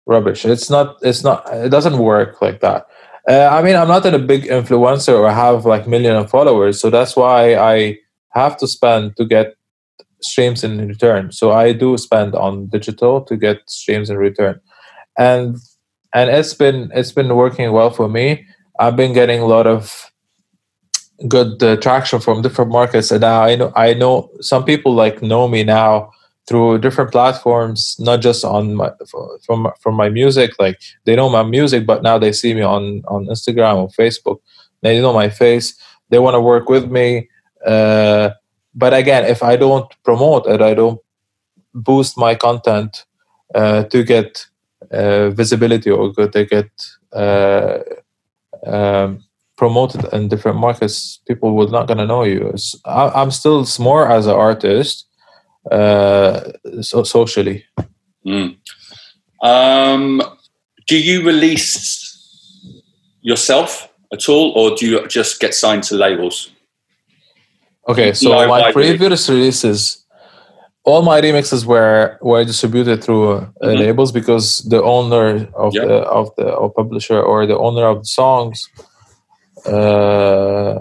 rubbish. 0.06 0.44
It's 0.44 0.70
not. 0.70 0.96
It's 1.02 1.22
not. 1.22 1.46
It 1.52 1.70
doesn't 1.70 1.98
work 1.98 2.40
like 2.40 2.60
that. 2.60 2.86
Uh, 3.28 3.48
I 3.50 3.62
mean, 3.62 3.74
I'm 3.74 3.88
not 3.88 4.06
a 4.06 4.18
big 4.18 4.44
influencer 4.44 5.18
or 5.18 5.30
have 5.30 5.66
like 5.66 5.88
million 5.88 6.14
of 6.14 6.30
followers, 6.30 6.80
so 6.80 6.90
that's 6.90 7.16
why 7.16 7.56
I 7.56 7.98
have 8.36 8.56
to 8.58 8.66
spend 8.66 9.16
to 9.16 9.24
get 9.24 9.54
streams 10.22 10.64
in 10.64 10.86
return. 10.86 11.32
So 11.32 11.52
I 11.52 11.72
do 11.72 11.96
spend 11.96 12.34
on 12.34 12.66
digital 12.66 13.22
to 13.22 13.36
get 13.36 13.58
streams 13.68 14.10
in 14.10 14.16
return, 14.18 14.60
and 15.18 15.56
and 16.14 16.30
it's 16.30 16.54
been 16.54 16.90
it's 16.94 17.12
been 17.12 17.34
working 17.34 17.72
well 17.72 17.90
for 17.90 18.08
me. 18.08 18.46
I've 18.78 18.96
been 18.96 19.14
getting 19.14 19.40
a 19.40 19.46
lot 19.46 19.66
of 19.66 20.10
good 21.28 21.62
uh, 21.62 21.76
traction 21.76 22.20
from 22.20 22.42
different 22.42 22.70
markets, 22.70 23.10
and 23.10 23.20
now 23.22 23.42
I 23.42 23.56
know 23.56 23.72
I 23.74 23.94
know 23.94 24.30
some 24.40 24.64
people 24.64 24.94
like 24.94 25.22
know 25.22 25.48
me 25.48 25.64
now 25.64 26.10
through 26.48 26.78
different 26.78 27.10
platforms, 27.10 27.96
not 27.98 28.20
just 28.20 28.44
on 28.44 28.74
my 28.76 28.90
from 29.44 29.68
from 29.80 29.94
my 29.94 30.08
music. 30.08 30.52
Like 30.58 30.78
they 31.04 31.16
know 31.16 31.28
my 31.28 31.42
music, 31.42 31.86
but 31.86 32.02
now 32.02 32.18
they 32.18 32.32
see 32.32 32.54
me 32.54 32.62
on 32.62 33.02
on 33.08 33.26
Instagram 33.26 33.76
or 33.76 33.88
Facebook. 33.88 34.38
They 34.82 35.00
know 35.00 35.12
my 35.12 35.30
face. 35.30 35.74
They 36.10 36.20
want 36.20 36.34
to 36.34 36.40
work 36.40 36.68
with 36.68 36.90
me 36.90 37.28
uh, 37.66 38.30
but 38.74 38.94
again, 38.94 39.24
if 39.24 39.42
I 39.42 39.56
don't 39.56 39.92
promote 40.04 40.46
it, 40.46 40.62
I 40.62 40.74
don't 40.74 41.00
boost 41.74 42.16
my 42.16 42.34
content 42.34 43.04
uh, 43.54 43.84
to 43.84 44.04
get 44.04 44.46
uh, 44.90 45.30
visibility 45.30 45.90
or 45.90 46.12
to 46.12 46.44
get 46.44 46.70
uh, 47.12 47.78
um, 48.66 49.24
promoted 49.56 50.04
in 50.12 50.28
different 50.28 50.58
markets, 50.58 51.20
people 51.26 51.54
will 51.54 51.68
not 51.68 51.88
gonna 51.88 52.06
know 52.06 52.24
you. 52.24 52.54
I, 52.84 53.22
am 53.22 53.30
still 53.30 53.66
more 53.78 54.10
as 54.10 54.26
an 54.26 54.34
artist, 54.34 55.06
uh, 55.70 56.52
so 56.80 57.02
socially. 57.02 57.64
Mm. 58.24 58.56
Um, 59.42 60.22
do 60.86 60.98
you 60.98 61.24
release 61.24 62.04
yourself 63.22 63.88
at 64.12 64.28
all, 64.28 64.52
or 64.52 64.76
do 64.76 64.86
you 64.86 65.06
just 65.08 65.40
get 65.40 65.54
signed 65.54 65.82
to 65.84 65.96
labels? 65.96 66.50
Okay, 67.88 68.12
so 68.12 68.30
my 68.48 68.72
previous 68.72 69.28
releases, 69.28 70.04
all 70.82 71.02
my 71.02 71.20
remixes 71.20 71.64
were 71.64 72.18
were 72.20 72.44
distributed 72.44 73.02
through 73.02 73.32
uh, 73.32 73.40
mm-hmm. 73.40 73.78
labels 73.78 74.10
because 74.10 74.58
the 74.68 74.82
owner 74.82 75.48
of 75.54 75.74
yep. 75.74 75.86
the 75.86 75.94
of 76.02 76.34
the 76.36 76.50
or 76.52 76.72
publisher 76.72 77.20
or 77.20 77.46
the 77.46 77.56
owner 77.56 77.86
of 77.86 77.98
the 78.00 78.06
songs 78.06 78.68
uh, 79.66 80.78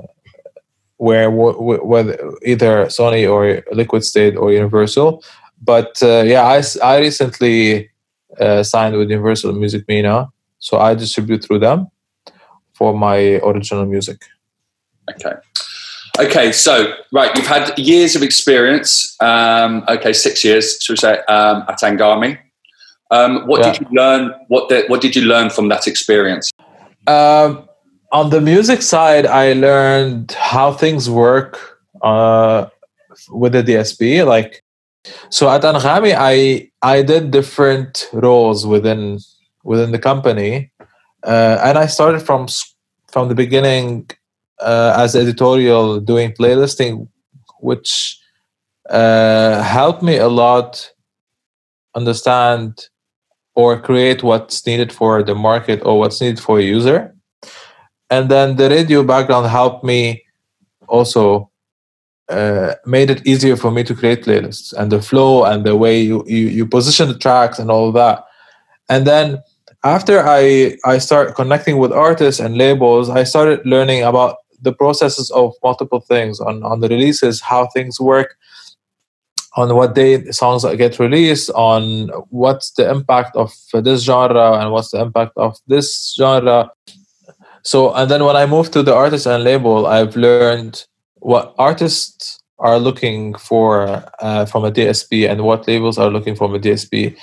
were 0.97 1.29
whether 1.29 2.17
either 2.43 2.85
Sony 2.87 3.29
or 3.29 3.63
Liquid 3.71 4.03
State 4.03 4.35
or 4.35 4.51
Universal. 4.51 5.23
But 5.61 6.01
uh, 6.01 6.23
yeah, 6.25 6.43
I, 6.43 6.61
I 6.83 6.99
recently 6.99 7.89
uh, 8.39 8.63
signed 8.63 8.97
with 8.97 9.09
Universal 9.09 9.53
Music 9.53 9.87
MENA, 9.87 10.29
so 10.59 10.79
I 10.79 10.95
distribute 10.95 11.43
through 11.43 11.59
them 11.59 11.87
for 12.73 12.97
my 12.97 13.39
original 13.43 13.85
music. 13.85 14.21
Okay. 15.09 15.35
Okay, 16.17 16.51
so 16.53 16.93
right, 17.11 17.35
you've 17.35 17.47
had 17.47 17.77
years 17.77 18.15
of 18.15 18.23
experience. 18.23 19.17
Um, 19.21 19.83
okay, 19.89 20.13
six 20.13 20.43
years, 20.45 20.77
should 20.81 20.93
we 20.93 20.97
say, 20.97 21.19
um, 21.27 21.65
at 21.67 21.79
Anghami. 21.81 22.37
Um, 23.11 23.45
what 23.47 23.61
yeah. 23.61 23.73
did 23.73 23.81
you 23.81 23.87
learn? 23.91 24.33
What 24.47 24.69
did, 24.69 24.89
what 24.89 25.01
did 25.01 25.15
you 25.15 25.23
learn 25.23 25.49
from 25.49 25.67
that 25.69 25.87
experience? 25.87 26.51
Um, 27.07 27.67
on 28.11 28.29
the 28.29 28.39
music 28.39 28.81
side, 28.81 29.25
I 29.25 29.53
learned 29.53 30.31
how 30.31 30.71
things 30.71 31.09
work 31.09 31.79
uh, 32.01 32.67
with 33.29 33.51
the 33.51 33.63
DSP. 33.63 34.25
Like, 34.25 34.63
so 35.29 35.49
at 35.49 35.61
Anghami, 35.61 36.15
I 36.17 36.71
I 36.81 37.01
did 37.01 37.31
different 37.31 38.09
roles 38.13 38.65
within 38.65 39.19
within 39.63 39.91
the 39.91 39.99
company, 39.99 40.71
uh, 41.23 41.59
and 41.61 41.77
I 41.77 41.87
started 41.87 42.21
from 42.21 42.47
from 43.07 43.27
the 43.27 43.35
beginning 43.35 44.09
uh, 44.59 44.93
as 44.97 45.15
editorial 45.15 45.99
doing 45.99 46.31
playlisting, 46.31 47.07
which 47.59 48.19
uh, 48.89 49.61
helped 49.61 50.03
me 50.03 50.17
a 50.17 50.27
lot 50.27 50.91
understand 51.95 52.87
or 53.55 53.79
create 53.79 54.21
what's 54.21 54.65
needed 54.65 54.91
for 54.91 55.23
the 55.23 55.35
market 55.35 55.81
or 55.85 55.97
what's 55.97 56.19
needed 56.19 56.39
for 56.39 56.59
a 56.59 56.63
user. 56.63 57.15
And 58.09 58.29
then 58.29 58.57
the 58.57 58.69
radio 58.69 59.03
background 59.03 59.47
helped 59.47 59.83
me 59.83 60.23
also 60.87 61.49
uh, 62.29 62.73
made 62.85 63.09
it 63.09 63.25
easier 63.25 63.55
for 63.55 63.71
me 63.71 63.83
to 63.83 63.95
create 63.95 64.23
playlists 64.23 64.73
and 64.73 64.91
the 64.91 65.01
flow 65.01 65.43
and 65.43 65.63
the 65.63 65.75
way 65.75 65.99
you, 66.01 66.23
you, 66.27 66.47
you 66.47 66.65
position 66.65 67.07
the 67.07 67.17
tracks 67.17 67.59
and 67.59 67.71
all 67.71 67.91
that. 67.91 68.23
And 68.89 69.07
then 69.07 69.41
after 69.83 70.23
I 70.25 70.77
I 70.83 70.97
start 70.97 71.35
connecting 71.35 71.77
with 71.77 71.91
artists 71.91 72.41
and 72.41 72.57
labels, 72.57 73.09
I 73.09 73.23
started 73.23 73.65
learning 73.65 74.03
about 74.03 74.37
the 74.65 74.73
processes 74.73 75.31
of 75.31 75.53
multiple 75.63 76.01
things 76.01 76.41
on 76.41 76.63
on 76.63 76.81
the 76.81 76.89
releases, 76.89 77.41
how 77.41 77.67
things 77.67 77.99
work, 77.99 78.35
on 79.55 79.73
what 79.75 79.95
day 79.95 80.23
songs 80.31 80.65
get 80.77 80.99
released, 80.99 81.49
on 81.51 82.09
what's 82.29 82.71
the 82.71 82.89
impact 82.89 83.35
of 83.35 83.51
this 83.73 84.01
genre 84.03 84.59
and 84.59 84.71
what's 84.71 84.91
the 84.91 84.99
impact 84.99 85.31
of 85.37 85.57
this 85.67 86.13
genre. 86.19 86.69
So, 87.63 87.93
and 87.93 88.11
then 88.11 88.23
when 88.23 88.35
I 88.35 88.45
moved 88.45 88.73
to 88.73 88.83
the 88.83 88.93
artist 88.93 89.25
and 89.25 89.43
label, 89.43 89.87
I've 89.87 90.15
learned 90.15 90.85
what 91.15 91.55
artists 91.57 92.39
are 92.59 92.79
looking 92.79 93.33
for 93.35 94.03
uh, 94.19 94.45
from 94.45 94.65
a 94.65 94.71
DSP 94.71 95.29
and 95.29 95.43
what 95.43 95.67
labels 95.67 95.97
are 95.97 96.09
looking 96.09 96.35
for 96.35 96.47
from 96.47 96.55
a 96.55 96.59
DSP, 96.59 97.17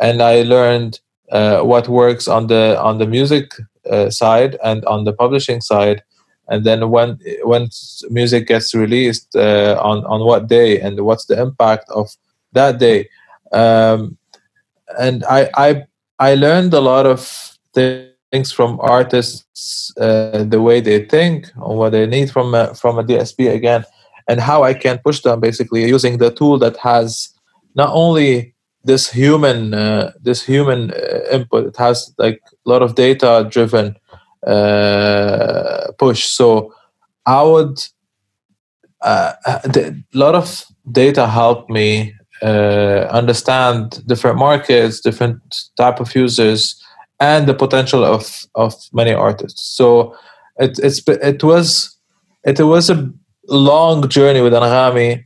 and 0.00 0.22
I 0.22 0.42
learned 0.42 1.00
uh, 1.32 1.60
what 1.62 1.88
works 1.88 2.28
on 2.28 2.46
the 2.48 2.78
on 2.80 2.98
the 2.98 3.06
music 3.06 3.52
uh, 3.90 4.10
side 4.10 4.56
and 4.62 4.84
on 4.84 5.04
the 5.04 5.12
publishing 5.12 5.60
side, 5.60 6.02
and 6.48 6.64
then 6.64 6.90
when 6.90 7.18
when 7.42 7.68
music 8.10 8.46
gets 8.46 8.74
released 8.74 9.34
uh, 9.36 9.78
on 9.82 10.04
on 10.06 10.24
what 10.24 10.48
day 10.48 10.80
and 10.80 11.00
what's 11.00 11.26
the 11.26 11.40
impact 11.40 11.90
of 11.90 12.08
that 12.52 12.78
day, 12.78 13.08
um, 13.52 14.16
and 14.98 15.24
I 15.24 15.50
I 15.54 15.84
I 16.18 16.34
learned 16.34 16.72
a 16.74 16.80
lot 16.80 17.06
of 17.06 17.58
things 17.74 18.52
from 18.52 18.78
artists, 18.80 19.92
uh, 19.98 20.44
the 20.44 20.62
way 20.62 20.80
they 20.80 21.04
think, 21.04 21.48
or 21.60 21.76
what 21.76 21.90
they 21.90 22.06
need 22.06 22.30
from 22.30 22.54
a, 22.54 22.74
from 22.74 22.98
a 22.98 23.04
DSP 23.04 23.52
again 23.52 23.84
and 24.28 24.40
how 24.40 24.62
I 24.62 24.74
can 24.74 24.98
push 24.98 25.20
them 25.20 25.40
basically 25.40 25.86
using 25.86 26.18
the 26.18 26.30
tool 26.30 26.58
that 26.58 26.76
has 26.78 27.30
not 27.74 27.90
only 27.92 28.54
this 28.84 29.10
human 29.10 29.74
uh, 29.74 30.12
this 30.22 30.44
human 30.44 30.92
uh, 30.92 31.20
input 31.32 31.66
it 31.66 31.76
has 31.76 32.14
like 32.18 32.40
a 32.66 32.68
lot 32.68 32.82
of 32.82 32.94
data 32.94 33.46
driven 33.50 33.96
uh, 34.46 35.92
push. 35.98 36.24
So 36.24 36.74
I 37.26 37.42
would 37.42 37.78
uh, 39.02 39.32
a 39.44 39.94
lot 40.14 40.34
of 40.34 40.64
data 40.90 41.26
help 41.26 41.68
me 41.68 42.14
uh, 42.42 43.08
understand 43.10 44.06
different 44.06 44.38
markets 44.38 45.00
different 45.00 45.40
type 45.76 46.00
of 46.00 46.14
users 46.14 46.82
and 47.20 47.46
the 47.46 47.54
potential 47.54 48.04
of 48.04 48.46
of 48.54 48.74
many 48.92 49.12
artists. 49.12 49.62
So 49.76 50.14
it 50.58 50.78
it's 50.82 51.02
it 51.08 51.42
was 51.42 51.96
it 52.44 52.60
was 52.60 52.90
a 52.90 53.10
long 53.48 54.08
journey 54.08 54.40
with 54.40 54.52
Anghami, 54.52 55.24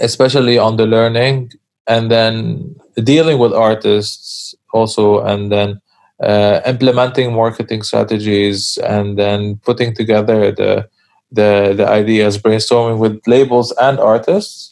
especially 0.00 0.58
on 0.58 0.76
the 0.76 0.86
learning 0.86 1.50
and 1.86 2.10
then 2.10 2.74
dealing 3.04 3.38
with 3.38 3.52
artists 3.52 4.54
also, 4.72 5.20
and 5.24 5.50
then 5.52 5.80
uh, 6.22 6.60
implementing 6.66 7.32
marketing 7.32 7.82
strategies, 7.82 8.78
and 8.78 9.18
then 9.18 9.56
putting 9.64 9.94
together 9.94 10.52
the 10.52 10.88
the 11.32 11.74
the 11.76 11.86
ideas, 11.86 12.38
brainstorming 12.38 12.98
with 12.98 13.20
labels 13.26 13.72
and 13.80 13.98
artists, 13.98 14.70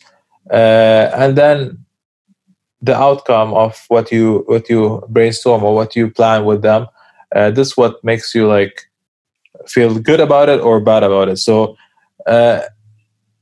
uh, 0.50 1.10
and 1.14 1.36
then 1.36 1.84
the 2.80 2.96
outcome 2.96 3.54
of 3.54 3.84
what 3.88 4.12
you 4.12 4.44
what 4.46 4.68
you 4.68 5.02
brainstorm 5.08 5.62
or 5.64 5.74
what 5.74 5.96
you 5.96 6.10
plan 6.10 6.44
with 6.44 6.62
them. 6.62 6.86
Uh, 7.34 7.50
this 7.50 7.68
is 7.68 7.76
what 7.76 8.02
makes 8.04 8.34
you 8.34 8.46
like 8.46 8.82
feel 9.66 9.98
good 9.98 10.20
about 10.20 10.48
it 10.48 10.60
or 10.60 10.80
bad 10.80 11.02
about 11.02 11.28
it. 11.28 11.38
So 11.38 11.76
uh, 12.26 12.60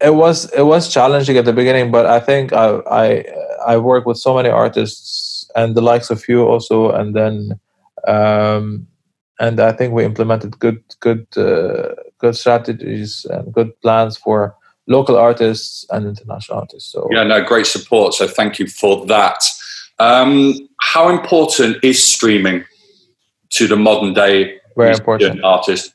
it 0.01 0.15
was 0.15 0.51
it 0.53 0.63
was 0.63 0.93
challenging 0.93 1.37
at 1.37 1.45
the 1.45 1.53
beginning, 1.53 1.91
but 1.91 2.07
I 2.07 2.21
think 2.21 2.53
I 2.53 2.79
I 2.91 3.25
I 3.67 3.77
work 3.77 4.07
with 4.07 4.19
so 4.19 4.35
many 4.35 4.49
artists 4.49 5.51
and 5.55 5.75
the 5.75 5.83
likes 5.83 6.11
of 6.11 6.27
you 6.29 6.47
also, 6.47 6.91
and 6.91 7.15
then 7.15 7.61
um, 8.07 8.87
and 9.41 9.61
I 9.61 9.73
think 9.73 9.93
we 9.93 10.05
implemented 10.05 10.59
good 10.59 10.83
good 11.01 11.27
uh, 11.37 11.95
good 12.19 12.37
strategies 12.37 13.27
and 13.31 13.53
good 13.53 13.79
plans 13.81 14.17
for 14.17 14.55
local 14.87 15.17
artists 15.17 15.87
and 15.91 16.07
international 16.07 16.59
artists. 16.59 16.93
So 16.93 17.09
yeah, 17.11 17.25
no, 17.25 17.43
great 17.43 17.67
support. 17.67 18.15
So 18.15 18.27
thank 18.27 18.59
you 18.59 18.67
for 18.67 19.07
that. 19.07 19.45
Um, 19.99 20.69
how 20.81 21.09
important 21.09 21.77
is 21.83 22.05
streaming 22.05 22.65
to 23.51 23.69
the 23.69 23.77
modern 23.77 24.15
day 24.15 24.59
very 24.77 24.95
important 24.95 25.45
artist? 25.45 25.95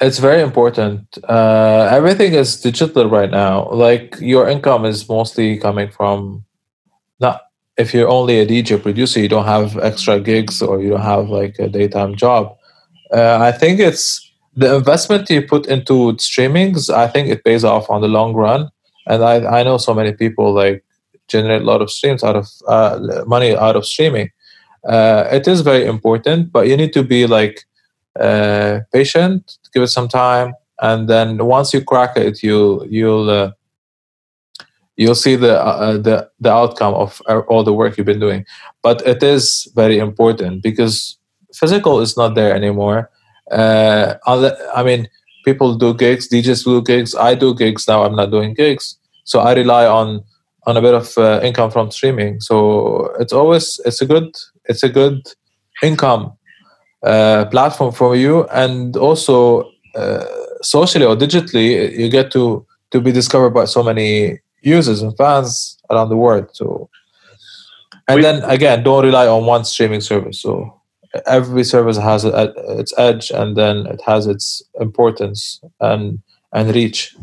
It's 0.00 0.18
very 0.18 0.42
important. 0.42 1.18
Uh, 1.28 1.88
everything 1.90 2.34
is 2.34 2.60
digital 2.60 3.08
right 3.08 3.30
now. 3.30 3.70
Like 3.70 4.16
your 4.20 4.48
income 4.48 4.84
is 4.84 5.08
mostly 5.08 5.58
coming 5.58 5.90
from 5.90 6.44
if 7.76 7.92
you're 7.92 8.08
only 8.08 8.40
a 8.40 8.46
DJ 8.46 8.80
producer, 8.80 9.20
you 9.20 9.28
don't 9.28 9.44
have 9.44 9.76
extra 9.78 10.20
gigs 10.20 10.62
or 10.62 10.80
you 10.80 10.90
don't 10.90 11.00
have 11.00 11.28
like 11.28 11.58
a 11.58 11.68
daytime 11.68 12.14
job. 12.14 12.56
Uh, 13.12 13.38
I 13.40 13.52
think 13.52 13.80
it's 13.80 14.32
the 14.56 14.74
investment 14.76 15.28
you 15.30 15.42
put 15.42 15.66
into 15.66 16.12
streamings. 16.14 16.92
I 16.92 17.08
think 17.08 17.28
it 17.28 17.44
pays 17.44 17.64
off 17.64 17.90
on 17.90 18.00
the 18.00 18.08
long 18.08 18.34
run, 18.34 18.70
and 19.06 19.24
I 19.24 19.60
I 19.60 19.62
know 19.62 19.78
so 19.78 19.94
many 19.94 20.12
people 20.12 20.52
like 20.52 20.84
generate 21.28 21.62
a 21.62 21.64
lot 21.64 21.82
of 21.82 21.90
streams 21.90 22.22
out 22.22 22.36
of 22.36 22.48
uh, 22.68 23.24
money 23.26 23.56
out 23.56 23.76
of 23.76 23.86
streaming. 23.86 24.30
Uh, 24.88 25.28
it 25.32 25.48
is 25.48 25.62
very 25.62 25.86
important, 25.86 26.52
but 26.52 26.68
you 26.68 26.76
need 26.76 26.92
to 26.92 27.02
be 27.02 27.26
like 27.26 27.64
uh, 28.20 28.80
patient, 28.92 29.58
give 29.72 29.82
it 29.82 29.88
some 29.88 30.08
time, 30.08 30.54
and 30.80 31.08
then 31.08 31.44
once 31.44 31.74
you 31.74 31.82
crack 31.82 32.16
it, 32.16 32.42
you 32.42 32.84
you'll 32.88 33.30
uh, 33.30 33.50
you'll 34.96 35.14
see 35.14 35.36
the 35.36 35.60
uh, 35.60 35.96
the 35.98 36.28
the 36.40 36.52
outcome 36.52 36.94
of 36.94 37.20
all 37.48 37.64
the 37.64 37.72
work 37.72 37.96
you've 37.96 38.06
been 38.06 38.20
doing. 38.20 38.44
But 38.82 39.06
it 39.06 39.22
is 39.22 39.70
very 39.74 39.98
important 39.98 40.62
because 40.62 41.18
physical 41.54 42.00
is 42.00 42.16
not 42.16 42.34
there 42.34 42.54
anymore. 42.54 43.10
Uh, 43.50 44.14
I 44.26 44.82
mean, 44.82 45.08
people 45.44 45.74
do 45.74 45.94
gigs, 45.94 46.28
DJs 46.28 46.64
do 46.64 46.82
gigs. 46.82 47.14
I 47.14 47.34
do 47.34 47.54
gigs 47.54 47.86
now. 47.86 48.04
I'm 48.04 48.16
not 48.16 48.30
doing 48.30 48.54
gigs, 48.54 48.96
so 49.24 49.40
I 49.40 49.54
rely 49.54 49.86
on 49.86 50.24
on 50.66 50.76
a 50.76 50.82
bit 50.82 50.94
of 50.94 51.16
uh, 51.18 51.40
income 51.42 51.70
from 51.70 51.90
streaming. 51.90 52.40
So 52.40 53.12
it's 53.20 53.32
always 53.32 53.80
it's 53.84 54.00
a 54.00 54.06
good 54.06 54.34
it's 54.66 54.82
a 54.82 54.88
good 54.88 55.22
income 55.82 56.32
uh, 57.02 57.44
platform 57.46 57.92
for 57.92 58.16
you, 58.16 58.44
and 58.48 58.96
also 58.96 59.70
uh, 59.94 60.24
socially 60.62 61.04
or 61.04 61.16
digitally, 61.16 61.96
you 61.96 62.08
get 62.08 62.30
to 62.32 62.66
to 62.90 63.00
be 63.00 63.12
discovered 63.12 63.50
by 63.50 63.64
so 63.66 63.82
many 63.82 64.40
users 64.64 65.02
and 65.02 65.16
fans 65.16 65.78
around 65.90 66.08
the 66.08 66.16
world. 66.16 66.48
So, 66.52 66.88
and 68.08 68.16
we, 68.16 68.22
then 68.22 68.42
again, 68.44 68.82
don't 68.82 69.04
rely 69.04 69.26
on 69.26 69.46
one 69.46 69.64
streaming 69.64 70.00
service. 70.00 70.40
So 70.40 70.80
every 71.26 71.64
service 71.64 71.96
has 71.96 72.24
a, 72.24 72.52
its 72.78 72.92
edge, 72.98 73.30
and 73.30 73.56
then 73.56 73.86
it 73.86 74.00
has 74.06 74.26
its 74.26 74.62
importance 74.80 75.60
and 75.80 76.20
and 76.52 76.74
reach. 76.74 77.14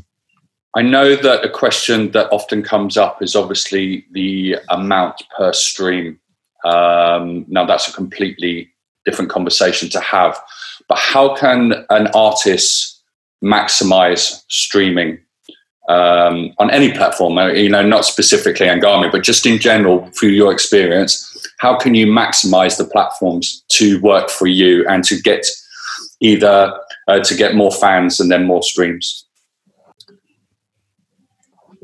I 0.75 0.81
know 0.81 1.15
that 1.15 1.43
a 1.43 1.49
question 1.49 2.11
that 2.11 2.31
often 2.31 2.63
comes 2.63 2.95
up 2.95 3.21
is 3.21 3.35
obviously 3.35 4.05
the 4.11 4.55
amount 4.69 5.21
per 5.37 5.51
stream. 5.51 6.17
Um, 6.63 7.45
now, 7.49 7.65
that's 7.65 7.89
a 7.89 7.93
completely 7.93 8.69
different 9.03 9.31
conversation 9.31 9.89
to 9.89 9.99
have. 9.99 10.39
But 10.87 10.97
how 10.97 11.35
can 11.35 11.85
an 11.89 12.07
artist 12.13 13.01
maximize 13.43 14.43
streaming 14.47 15.19
um, 15.89 16.53
on 16.57 16.69
any 16.71 16.91
platform? 16.91 17.37
Uh, 17.37 17.47
you 17.47 17.69
know, 17.69 17.81
not 17.81 18.05
specifically 18.05 18.67
Anghami, 18.67 19.11
but 19.11 19.23
just 19.23 19.45
in 19.45 19.59
general, 19.59 20.09
through 20.11 20.29
your 20.29 20.51
experience, 20.51 21.27
how 21.59 21.77
can 21.77 21.95
you 21.95 22.07
maximize 22.07 22.77
the 22.77 22.85
platforms 22.85 23.63
to 23.69 23.99
work 24.01 24.29
for 24.29 24.47
you 24.47 24.87
and 24.87 25.03
to 25.05 25.21
get 25.21 25.45
either 26.19 26.73
uh, 27.07 27.19
to 27.19 27.35
get 27.35 27.55
more 27.55 27.71
fans 27.71 28.19
and 28.19 28.31
then 28.31 28.45
more 28.45 28.63
streams? 28.63 29.25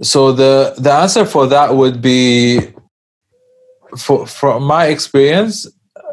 So 0.01 0.31
the 0.31 0.75
the 0.77 0.91
answer 0.91 1.25
for 1.25 1.47
that 1.47 1.75
would 1.75 2.01
be, 2.01 2.59
for 3.97 4.27
from 4.27 4.63
my 4.63 4.85
experience, 4.85 5.67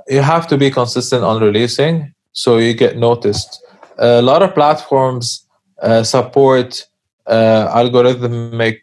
you 0.09 0.20
have 0.20 0.47
to 0.49 0.57
be 0.57 0.70
consistent 0.70 1.23
on 1.23 1.42
releasing 1.42 2.14
so 2.33 2.59
you 2.59 2.75
get 2.75 2.97
noticed. 2.97 3.62
A 3.99 4.20
lot 4.20 4.42
of 4.42 4.55
platforms 4.55 5.47
uh, 5.81 6.03
support 6.03 6.87
algorithmic 7.29 8.79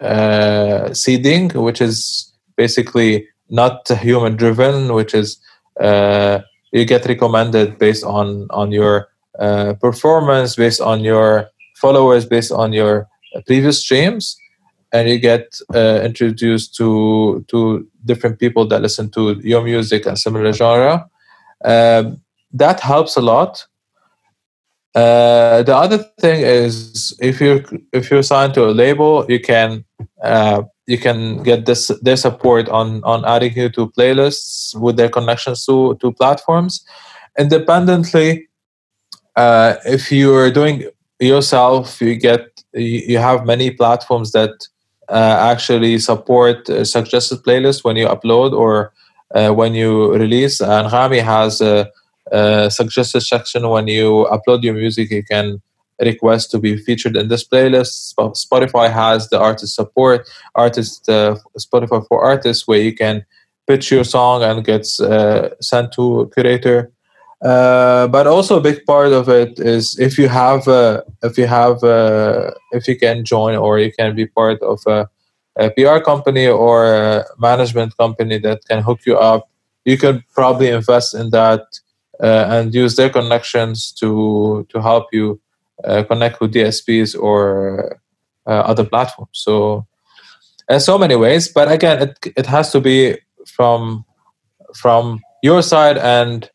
uh, 0.00 0.92
seeding, 0.92 1.50
which 1.50 1.80
is 1.80 2.32
basically 2.56 3.26
not 3.48 3.88
human 3.88 4.36
driven, 4.36 4.94
which 4.94 5.14
is 5.14 5.38
uh, 5.80 6.40
you 6.72 6.84
get 6.84 7.06
recommended 7.06 7.78
based 7.78 8.04
on 8.04 8.46
on 8.50 8.72
your 8.72 9.08
uh, 9.38 9.74
performance, 9.80 10.56
based 10.56 10.80
on 10.80 11.04
your 11.04 11.48
followers, 11.76 12.24
based 12.24 12.52
on 12.52 12.72
your 12.72 13.08
previous 13.46 13.80
streams 13.80 14.36
and 14.92 15.08
you 15.08 15.18
get 15.18 15.58
uh, 15.74 16.00
introduced 16.02 16.74
to 16.76 17.44
to 17.48 17.86
different 18.04 18.38
people 18.38 18.66
that 18.68 18.82
listen 18.82 19.10
to 19.10 19.32
your 19.42 19.62
music 19.62 20.06
and 20.06 20.18
similar 20.18 20.52
genre. 20.52 21.08
Um, 21.64 22.20
that 22.52 22.80
helps 22.80 23.16
a 23.16 23.20
lot. 23.20 23.66
Uh, 24.96 25.62
the 25.62 25.76
other 25.76 25.98
thing 26.18 26.40
is 26.40 27.14
if 27.20 27.38
you 27.38 27.62
if 27.92 28.10
you're 28.10 28.22
to 28.22 28.64
a 28.64 28.72
label, 28.72 29.26
you 29.28 29.38
can 29.38 29.84
uh, 30.22 30.62
you 30.86 30.96
can 30.96 31.42
get 31.42 31.66
this 31.66 31.88
their 32.00 32.16
support 32.16 32.66
on 32.70 33.04
on 33.04 33.22
adding 33.26 33.52
you 33.54 33.68
to 33.68 33.90
playlists 33.90 34.74
with 34.80 34.96
their 34.96 35.10
connections 35.10 35.66
to 35.66 35.96
to 36.00 36.12
platforms. 36.12 36.82
Independently, 37.38 38.48
uh, 39.36 39.74
if 39.84 40.10
you're 40.10 40.50
doing 40.50 40.88
yourself, 41.20 42.00
you 42.00 42.14
get 42.14 42.48
you 42.72 43.18
have 43.18 43.44
many 43.44 43.70
platforms 43.70 44.32
that 44.32 44.66
uh, 45.10 45.36
actually 45.52 45.98
support 45.98 46.66
suggested 46.84 47.44
playlist 47.44 47.84
when 47.84 47.96
you 47.96 48.06
upload 48.06 48.52
or 48.52 48.94
uh, 49.34 49.50
when 49.50 49.74
you 49.74 50.12
release. 50.14 50.62
Anghami 50.62 51.22
has 51.22 51.60
a, 51.60 51.90
a, 52.32 52.70
suggested 52.70 53.20
section 53.20 53.68
when 53.68 53.88
you 53.88 54.26
upload 54.30 54.62
your 54.62 54.74
music. 54.74 55.10
You 55.10 55.24
can 55.24 55.62
request 56.00 56.50
to 56.50 56.58
be 56.58 56.76
featured 56.76 57.16
in 57.16 57.28
this 57.28 57.46
playlist. 57.46 58.14
Spotify 58.16 58.92
has 58.92 59.28
the 59.28 59.38
artist 59.38 59.74
support, 59.74 60.28
artist 60.54 61.08
uh, 61.08 61.36
Spotify 61.58 62.06
for 62.06 62.22
artists, 62.22 62.68
where 62.68 62.80
you 62.80 62.94
can 62.94 63.24
pitch 63.66 63.90
your 63.90 64.04
song 64.04 64.42
and 64.42 64.64
gets 64.64 65.00
uh, 65.00 65.50
sent 65.60 65.92
to 65.92 66.20
a 66.20 66.30
curator. 66.30 66.92
Uh, 67.42 68.08
but 68.08 68.26
also 68.26 68.56
a 68.56 68.62
big 68.62 68.84
part 68.86 69.12
of 69.12 69.28
it 69.28 69.58
is 69.60 69.98
if 69.98 70.18
you 70.18 70.26
have 70.26 70.66
uh, 70.68 71.02
if 71.22 71.36
you 71.36 71.46
have 71.46 71.84
uh, 71.84 72.50
if 72.72 72.88
you 72.88 72.96
can 72.96 73.24
join 73.24 73.54
or 73.54 73.78
you 73.78 73.92
can 73.92 74.16
be 74.16 74.26
part 74.26 74.60
of 74.62 74.80
a, 74.86 75.06
a, 75.56 75.70
PR 75.70 75.98
company 75.98 76.46
or 76.46 76.94
a 76.94 77.24
management 77.38 77.94
company 77.98 78.38
that 78.38 78.64
can 78.66 78.82
hook 78.82 79.00
you 79.04 79.18
up, 79.18 79.50
you 79.84 79.98
could 79.98 80.24
probably 80.34 80.70
invest 80.70 81.14
in 81.14 81.28
that 81.30 81.60
uh, 81.60 81.85
and 82.24 82.74
use 82.74 82.96
their 82.96 83.10
connections 83.10 83.92
to 83.92 84.66
to 84.70 84.80
help 84.80 85.06
you 85.12 85.40
uh, 85.84 86.02
connect 86.04 86.40
with 86.40 86.54
DSPs 86.54 87.18
or 87.18 87.98
uh, 88.46 88.50
other 88.50 88.84
platforms. 88.84 89.30
So, 89.32 89.86
in 90.68 90.80
so 90.80 90.98
many 90.98 91.16
ways, 91.16 91.48
but 91.48 91.70
again, 91.70 92.02
it 92.02 92.32
it 92.36 92.46
has 92.46 92.72
to 92.72 92.80
be 92.80 93.18
from 93.46 94.04
from 94.74 95.20
your 95.42 95.62
side 95.62 95.98
and 95.98 96.50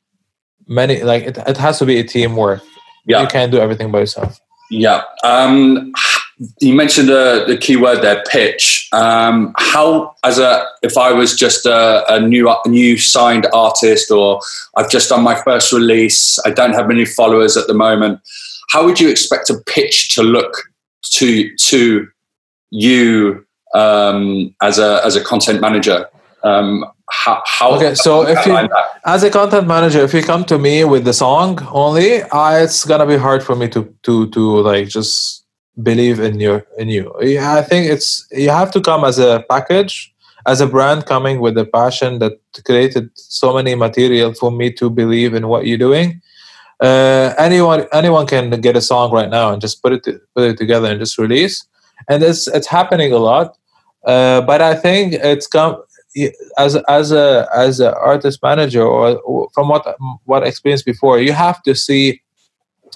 many 0.67 1.04
like 1.04 1.24
it, 1.24 1.38
it 1.38 1.58
has 1.58 1.80
to 1.80 1.86
be 1.86 2.00
a 2.00 2.04
teamwork. 2.04 2.62
Yeah. 3.06 3.21
You 3.21 3.28
can't 3.28 3.52
do 3.52 3.60
everything 3.60 3.91
by 3.91 4.00
yourself. 4.00 4.39
Yeah. 4.69 5.04
Um, 5.24 5.91
you 6.60 6.74
mentioned 6.74 7.10
the, 7.10 7.46
the 7.48 7.58
key 7.58 7.76
word 7.76 8.02
there, 8.02 8.24
pitch. 8.30 8.90
Um, 8.92 9.54
how, 9.58 10.16
as 10.24 10.40
a, 10.40 10.66
if 10.82 10.98
I 10.98 11.12
was 11.12 11.36
just 11.36 11.66
a, 11.66 12.04
a 12.12 12.20
new, 12.20 12.50
a 12.50 12.58
new 12.68 12.98
signed 12.98 13.48
artist, 13.54 14.10
or 14.10 14.42
I've 14.76 14.90
just 14.90 15.10
done 15.10 15.24
my 15.24 15.36
first 15.44 15.72
release, 15.72 16.40
I 16.46 16.50
don't 16.50 16.74
have 16.74 16.88
many 16.88 17.06
followers 17.06 17.58
at 17.58 17.68
the 17.68 17.74
moment. 17.74 18.22
How 18.72 18.86
would 18.86 19.00
you 19.00 19.10
expect 19.10 19.50
a 19.50 19.58
pitch 19.68 20.16
to 20.16 20.24
look 20.24 20.70
to 21.14 21.56
to 21.58 22.08
you 22.70 23.46
um, 23.76 24.56
as 24.62 24.80
a 24.80 25.02
as 25.04 25.16
a 25.16 25.24
content 25.24 25.62
manager? 25.62 26.08
Um, 26.44 26.86
how, 27.12 27.44
how 27.46 27.76
okay 27.76 27.94
so 27.94 28.26
if 28.26 28.44
you 28.48 28.58
as 29.06 29.22
a 29.24 29.30
content 29.30 29.68
manager 29.68 30.00
if 30.00 30.14
you 30.14 30.24
come 30.24 30.46
to 30.46 30.58
me 30.58 30.86
with 30.86 31.04
the 31.04 31.14
song 31.14 31.60
only 31.72 32.24
I, 32.24 32.62
it's 32.64 32.86
gonna 32.86 33.06
be 33.06 33.18
hard 33.18 33.44
for 33.44 33.56
me 33.56 33.68
to 33.70 33.94
to 34.04 34.30
to 34.30 34.62
like 34.62 34.88
just 34.88 35.41
believe 35.82 36.20
in 36.20 36.40
your 36.40 36.66
in 36.78 36.90
you. 36.90 37.14
I 37.40 37.62
think 37.62 37.90
it's 37.90 38.28
you 38.32 38.50
have 38.50 38.72
to 38.72 38.82
come 38.82 39.04
as 39.04 39.20
a 39.20 39.44
package 39.50 40.14
as 40.48 40.60
a 40.60 40.68
brand 40.68 41.06
coming 41.06 41.40
with 41.40 41.58
a 41.58 41.66
passion 41.66 42.20
that 42.20 42.34
created 42.66 43.10
so 43.16 43.54
many 43.54 43.76
material 43.76 44.34
for 44.34 44.52
me 44.52 44.72
to 44.74 44.90
believe 44.90 45.34
in 45.34 45.48
what 45.48 45.68
you're 45.68 45.78
doing. 45.78 46.22
Uh, 46.80 47.34
anyone 47.38 47.86
anyone 47.94 48.26
can 48.26 48.50
get 48.62 48.76
a 48.76 48.82
song 48.82 49.12
right 49.12 49.30
now 49.30 49.52
and 49.52 49.62
just 49.62 49.82
put 49.82 49.94
it 49.94 50.04
put 50.36 50.50
it 50.50 50.58
together 50.58 50.90
and 50.90 51.00
just 51.00 51.18
release. 51.18 51.66
And 52.10 52.24
it's 52.24 52.48
it's 52.48 52.68
happening 52.68 53.14
a 53.14 53.20
lot. 53.20 53.58
Uh, 54.04 54.42
but 54.42 54.64
i 54.64 54.74
think 54.74 55.14
it's 55.14 55.46
come 55.46 55.78
as 56.58 56.76
as 56.88 57.12
a 57.12 57.48
as 57.56 57.80
an 57.80 57.94
artist 57.94 58.42
manager 58.44 58.84
or 58.84 59.50
from 59.54 59.70
what 59.70 59.96
what 60.26 60.44
I 60.44 60.48
experienced 60.48 60.86
before 60.86 61.20
you 61.20 61.34
have 61.34 61.62
to 61.64 61.76
see 61.76 62.22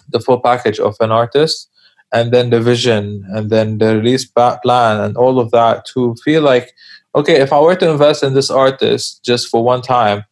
the 0.09 0.19
full 0.19 0.39
package 0.39 0.79
of 0.79 0.95
an 0.99 1.11
artist 1.11 1.69
and 2.15 2.31
then 2.33 2.49
the 2.49 2.61
vision 2.61 3.25
and 3.35 3.49
then 3.49 3.77
the 3.77 3.97
release 3.97 4.25
plan 4.25 5.01
and 5.05 5.17
all 5.17 5.39
of 5.39 5.51
that 5.51 5.85
to 5.85 6.15
feel 6.23 6.41
like 6.41 6.67
okay 7.13 7.37
if 7.45 7.51
i 7.51 7.59
were 7.59 7.75
to 7.75 7.89
invest 7.89 8.23
in 8.23 8.33
this 8.33 8.49
artist 8.49 9.23
just 9.23 9.49
for 9.49 9.63
one 9.63 9.81
time 9.81 10.23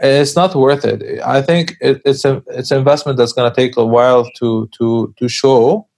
it's 0.00 0.36
not 0.36 0.54
worth 0.54 0.84
it. 0.84 1.20
I 1.22 1.40
think 1.42 1.76
it, 1.80 2.02
it's 2.04 2.24
a 2.24 2.42
it's 2.48 2.70
an 2.70 2.78
investment 2.78 3.18
that's 3.18 3.32
going 3.32 3.50
to 3.50 3.56
take 3.56 3.76
a 3.76 3.84
while 3.84 4.28
to 4.38 4.68
to 4.78 5.14
to 5.16 5.28
show. 5.28 5.88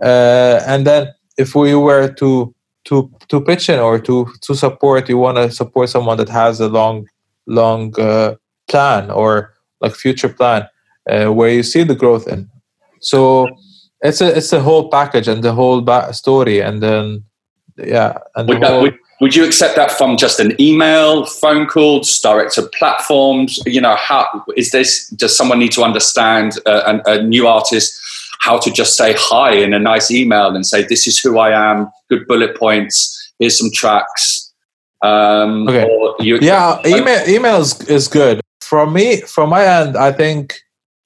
Uh, 0.00 0.60
and 0.66 0.86
then 0.86 1.08
if 1.38 1.54
we 1.54 1.74
were 1.74 2.08
to 2.14 2.54
to 2.84 3.10
to 3.28 3.40
pitch 3.40 3.68
in 3.68 3.78
or 3.78 3.98
to 4.00 4.26
to 4.40 4.54
support 4.54 5.08
you 5.08 5.18
want 5.18 5.36
to 5.36 5.50
support 5.50 5.88
someone 5.88 6.16
that 6.16 6.28
has 6.28 6.60
a 6.60 6.68
long 6.68 7.06
long 7.46 7.98
uh, 8.00 8.34
plan 8.68 9.10
or 9.10 9.54
like 9.80 9.94
future 9.94 10.28
plan 10.28 10.66
uh, 11.08 11.26
where 11.26 11.50
you 11.50 11.62
see 11.62 11.84
the 11.84 11.94
growth 11.94 12.26
in. 12.26 12.48
So 13.00 13.48
it's 14.02 14.20
a 14.20 14.36
it's 14.36 14.52
a 14.52 14.60
whole 14.60 14.88
package 14.88 15.28
and 15.28 15.42
the 15.42 15.52
whole 15.52 15.80
ba- 15.80 16.12
story 16.12 16.60
and 16.60 16.82
then 16.82 17.24
yeah 17.76 18.18
and 18.34 18.48
would, 18.48 18.62
whole, 18.62 18.82
would, 18.82 18.98
would 19.20 19.34
you 19.34 19.44
accept 19.44 19.76
that 19.76 19.90
from 19.90 20.16
just 20.16 20.40
an 20.40 20.60
email 20.60 21.24
phone 21.24 21.66
calls 21.66 22.20
direct 22.20 22.52
to 22.54 22.62
platforms 22.78 23.60
you 23.66 23.80
know 23.80 23.96
how 23.96 24.26
is 24.56 24.70
this 24.70 25.08
does 25.10 25.36
someone 25.36 25.58
need 25.58 25.72
to 25.72 25.82
understand 25.82 26.58
uh, 26.66 26.98
a, 27.06 27.12
a 27.12 27.22
new 27.22 27.46
artist 27.46 27.98
how 28.42 28.58
to 28.58 28.72
just 28.72 28.96
say 28.96 29.14
hi 29.16 29.52
in 29.52 29.72
a 29.72 29.78
nice 29.78 30.10
email 30.10 30.48
and 30.54 30.66
say, 30.66 30.82
this 30.82 31.06
is 31.06 31.20
who 31.20 31.38
I 31.38 31.50
am, 31.70 31.88
good 32.10 32.26
bullet 32.26 32.56
points, 32.56 33.32
here's 33.38 33.56
some 33.56 33.70
tracks. 33.72 34.52
Um, 35.00 35.68
okay. 35.68 35.88
Yeah, 36.18 36.80
email, 36.84 37.28
email 37.28 37.60
is, 37.60 37.80
is 37.88 38.08
good. 38.08 38.40
From 38.60 38.92
me, 38.92 39.20
from 39.20 39.50
my 39.50 39.64
end, 39.64 39.96
I 39.96 40.10
think 40.10 40.58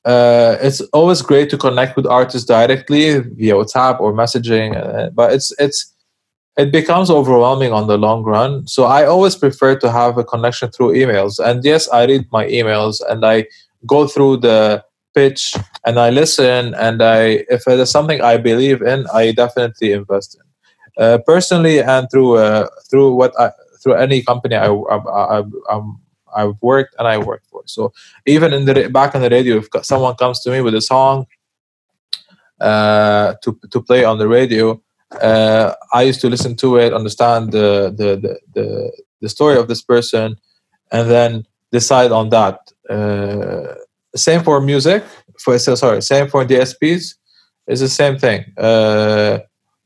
uh, 0.07 0.57
it's 0.61 0.81
always 0.93 1.21
great 1.21 1.51
to 1.51 1.59
connect 1.59 1.97
with 1.97 2.07
artists 2.07 2.47
directly 2.47 3.19
via 3.19 3.55
WhatsApp 3.55 4.01
or 4.01 4.13
messaging, 4.13 4.77
uh, 4.77 5.11
but 5.11 5.33
it's 5.33 5.53
it's 5.59 5.93
it 6.57 6.71
becomes 6.71 7.11
overwhelming 7.11 7.73
on 7.73 7.89
the 7.89 7.99
long 7.99 8.23
run. 8.23 8.67
So 8.69 8.85
I 8.85 9.05
always 9.05 9.35
prefer 9.35 9.77
to 9.81 9.91
have 9.91 10.17
a 10.17 10.25
connection 10.25 10.71
through 10.71 10.95
emails. 10.95 11.39
And 11.39 11.63
yes, 11.65 11.89
I 11.91 12.07
read 12.07 12.25
my 12.31 12.47
emails 12.47 13.03
and 13.11 13.27
I 13.27 13.47
go 13.85 14.07
through 14.07 14.39
the 14.39 14.83
pitch 15.13 15.55
and 15.85 15.99
I 15.99 16.11
listen 16.11 16.75
and 16.75 17.03
I 17.03 17.45
if 17.51 17.67
is 17.67 17.91
something 17.91 18.21
I 18.21 18.37
believe 18.37 18.83
in, 18.83 19.07
I 19.13 19.33
definitely 19.33 19.93
invest 19.93 20.39
in. 20.39 21.03
Uh, 21.03 21.19
personally 21.27 21.83
and 21.83 22.09
through 22.13 22.37
uh, 22.37 22.69
through 22.89 23.13
what 23.15 23.39
I, 23.41 23.51
through 23.83 23.95
any 23.95 24.23
company 24.23 24.55
I, 24.55 24.69
I, 24.69 25.43
I, 25.69 25.81
I've 26.37 26.55
worked 26.61 26.95
and 26.99 27.09
I 27.09 27.19
work 27.19 27.43
for. 27.51 27.63
So 27.67 27.93
even 28.27 28.53
in 28.53 28.65
the 28.65 28.89
back 28.89 29.15
on 29.15 29.23
the 29.23 29.31
radio, 29.31 29.57
if 29.57 29.69
someone 29.83 30.15
comes 30.17 30.41
to 30.41 30.51
me 30.51 30.61
with 30.61 30.75
a 30.75 30.81
song 30.81 31.27
uh, 32.61 33.35
to 33.43 33.59
to 33.71 33.81
play 33.83 34.05
on 34.05 34.19
the 34.19 34.29
radio, 34.29 34.81
uh, 35.21 35.73
I 35.93 36.03
used 36.03 36.21
to 36.21 36.29
listen 36.29 36.57
to 36.57 36.77
it, 36.77 36.93
understand 36.93 37.53
the 37.53 37.95
the 37.97 38.17
the 38.17 38.41
the, 38.55 38.93
the 39.23 39.29
story 39.29 39.57
of 39.57 39.69
this 39.69 39.83
person, 39.83 40.37
and 40.93 41.11
then 41.11 41.47
decide 41.73 42.13
on 42.13 42.29
that. 42.31 42.59
Uh, 42.89 43.75
same 44.15 44.43
for 44.43 44.61
music. 44.61 45.05
For 45.39 45.59
sorry, 45.59 46.03
same 46.03 46.29
for 46.29 46.45
DSPs. 46.45 47.15
It's 47.67 47.81
the 47.81 47.89
same 47.89 48.19
thing. 48.19 48.45
Uh, 48.57 49.41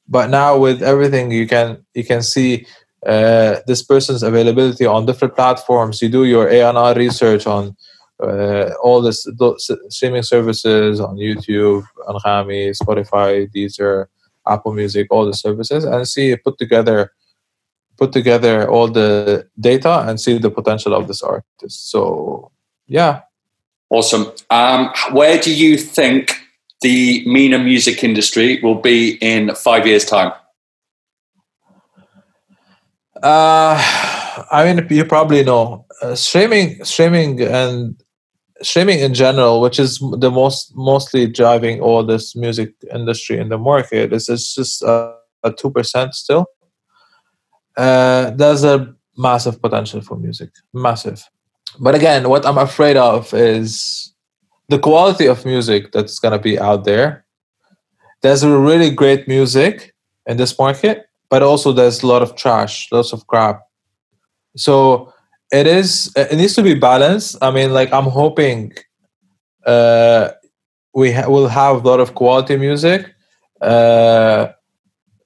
but 0.08 0.28
now 0.28 0.58
with 0.58 0.82
everything, 0.82 1.30
you 1.30 1.46
can 1.46 1.84
you 1.94 2.04
can 2.04 2.22
see 2.22 2.66
uh, 3.06 3.56
this 3.66 3.82
person's 3.82 4.22
availability 4.22 4.86
on 4.86 5.06
different 5.06 5.34
platforms. 5.34 6.02
You 6.02 6.08
do 6.08 6.24
your 6.24 6.48
A&R 6.48 6.94
research 6.94 7.46
on 7.46 7.76
uh, 8.22 8.70
all 8.82 9.00
the 9.00 9.12
streaming 9.88 10.22
services 10.22 11.00
on 11.00 11.16
YouTube, 11.16 11.84
Anghami, 12.06 12.76
Spotify, 12.76 13.50
Deezer, 13.50 14.06
Apple 14.46 14.72
Music, 14.72 15.06
all 15.10 15.24
the 15.24 15.34
services, 15.34 15.84
and 15.84 16.06
see 16.06 16.36
put 16.36 16.58
together 16.58 17.12
put 17.96 18.12
together 18.12 18.70
all 18.70 18.88
the 18.88 19.46
data 19.58 20.04
and 20.08 20.18
see 20.18 20.38
the 20.38 20.50
potential 20.50 20.94
of 20.94 21.06
this 21.06 21.22
artist. 21.22 21.90
So 21.90 22.50
yeah, 22.86 23.20
Awesome. 23.90 24.30
Um, 24.50 24.92
where 25.10 25.38
do 25.40 25.52
you 25.52 25.76
think 25.76 26.36
the 26.80 27.24
MENA 27.26 27.58
music 27.58 28.04
industry 28.04 28.60
will 28.62 28.76
be 28.76 29.18
in 29.20 29.52
five 29.56 29.84
years' 29.84 30.04
time? 30.04 30.32
Uh, 33.22 33.76
I 34.50 34.64
mean, 34.64 34.87
you 34.90 35.04
probably 35.04 35.42
know 35.44 35.87
uh, 36.02 36.14
streaming, 36.14 36.83
streaming, 36.85 37.40
and 37.42 38.02
streaming 38.62 39.00
in 39.00 39.14
general, 39.14 39.61
which 39.61 39.78
is 39.78 39.98
the 40.18 40.30
most 40.30 40.72
mostly 40.74 41.26
driving 41.26 41.80
all 41.80 42.04
this 42.04 42.35
music 42.35 42.74
industry 42.92 43.38
in 43.38 43.48
the 43.48 43.59
market, 43.59 44.12
is 44.12 44.28
it's 44.28 44.54
just 44.54 44.83
a 44.83 45.14
two 45.59 45.70
percent 45.70 46.14
still. 46.14 46.46
Uh, 47.76 48.30
there's 48.30 48.64
a 48.64 48.94
massive 49.16 49.61
potential 49.61 50.00
for 50.00 50.16
music, 50.16 50.50
massive 50.72 51.28
but 51.78 51.94
again, 51.94 52.28
what 52.28 52.44
I'm 52.44 52.59
afraid 52.59 52.96
of 52.96 53.33
is 53.33 54.12
the 54.68 54.78
quality 54.78 55.26
of 55.26 55.44
music 55.44 55.92
that's 55.92 56.18
going 56.18 56.33
to 56.33 56.38
be 56.38 56.59
out 56.59 56.85
there. 56.85 57.24
There's 58.22 58.42
a 58.42 58.59
really 58.59 58.90
great 58.90 59.28
music 59.28 59.94
in 60.26 60.37
this 60.37 60.59
market, 60.59 61.06
but 61.30 61.42
also 61.42 61.72
there's 61.72 62.02
a 62.02 62.06
lot 62.06 62.22
of 62.22 62.34
trash, 62.36 62.88
lots 62.92 63.12
of 63.12 63.26
crap. 63.26 63.62
So 64.56 65.12
it 65.52 65.66
is. 65.66 66.12
It 66.16 66.36
needs 66.36 66.54
to 66.56 66.62
be 66.62 66.74
balanced. 66.74 67.36
I 67.40 67.50
mean, 67.50 67.72
like 67.72 67.92
I'm 67.92 68.04
hoping 68.04 68.72
uh, 69.64 70.30
we 70.94 71.12
ha- 71.12 71.28
will 71.28 71.48
have 71.48 71.84
a 71.84 71.88
lot 71.88 72.00
of 72.00 72.14
quality 72.14 72.56
music. 72.56 73.06
Uh, 73.60 74.48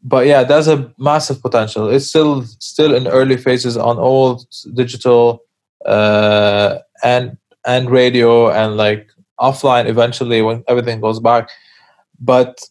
but 0.02 0.26
yeah, 0.26 0.44
there's 0.44 0.68
a 0.68 0.92
massive 0.98 1.40
potential. 1.40 1.88
It's 1.88 2.06
still 2.06 2.42
still 2.58 2.94
in 2.94 3.06
early 3.06 3.36
phases 3.36 3.76
on 3.76 3.98
all 3.98 4.44
digital 4.74 5.40
uh, 5.86 6.78
and 7.02 7.38
and 7.66 7.90
radio 7.90 8.50
and 8.50 8.76
like 8.76 9.08
offline 9.40 9.86
eventually 9.86 10.42
when 10.42 10.62
everything 10.68 11.00
goes 11.00 11.20
back. 11.20 11.48
But 12.20 12.62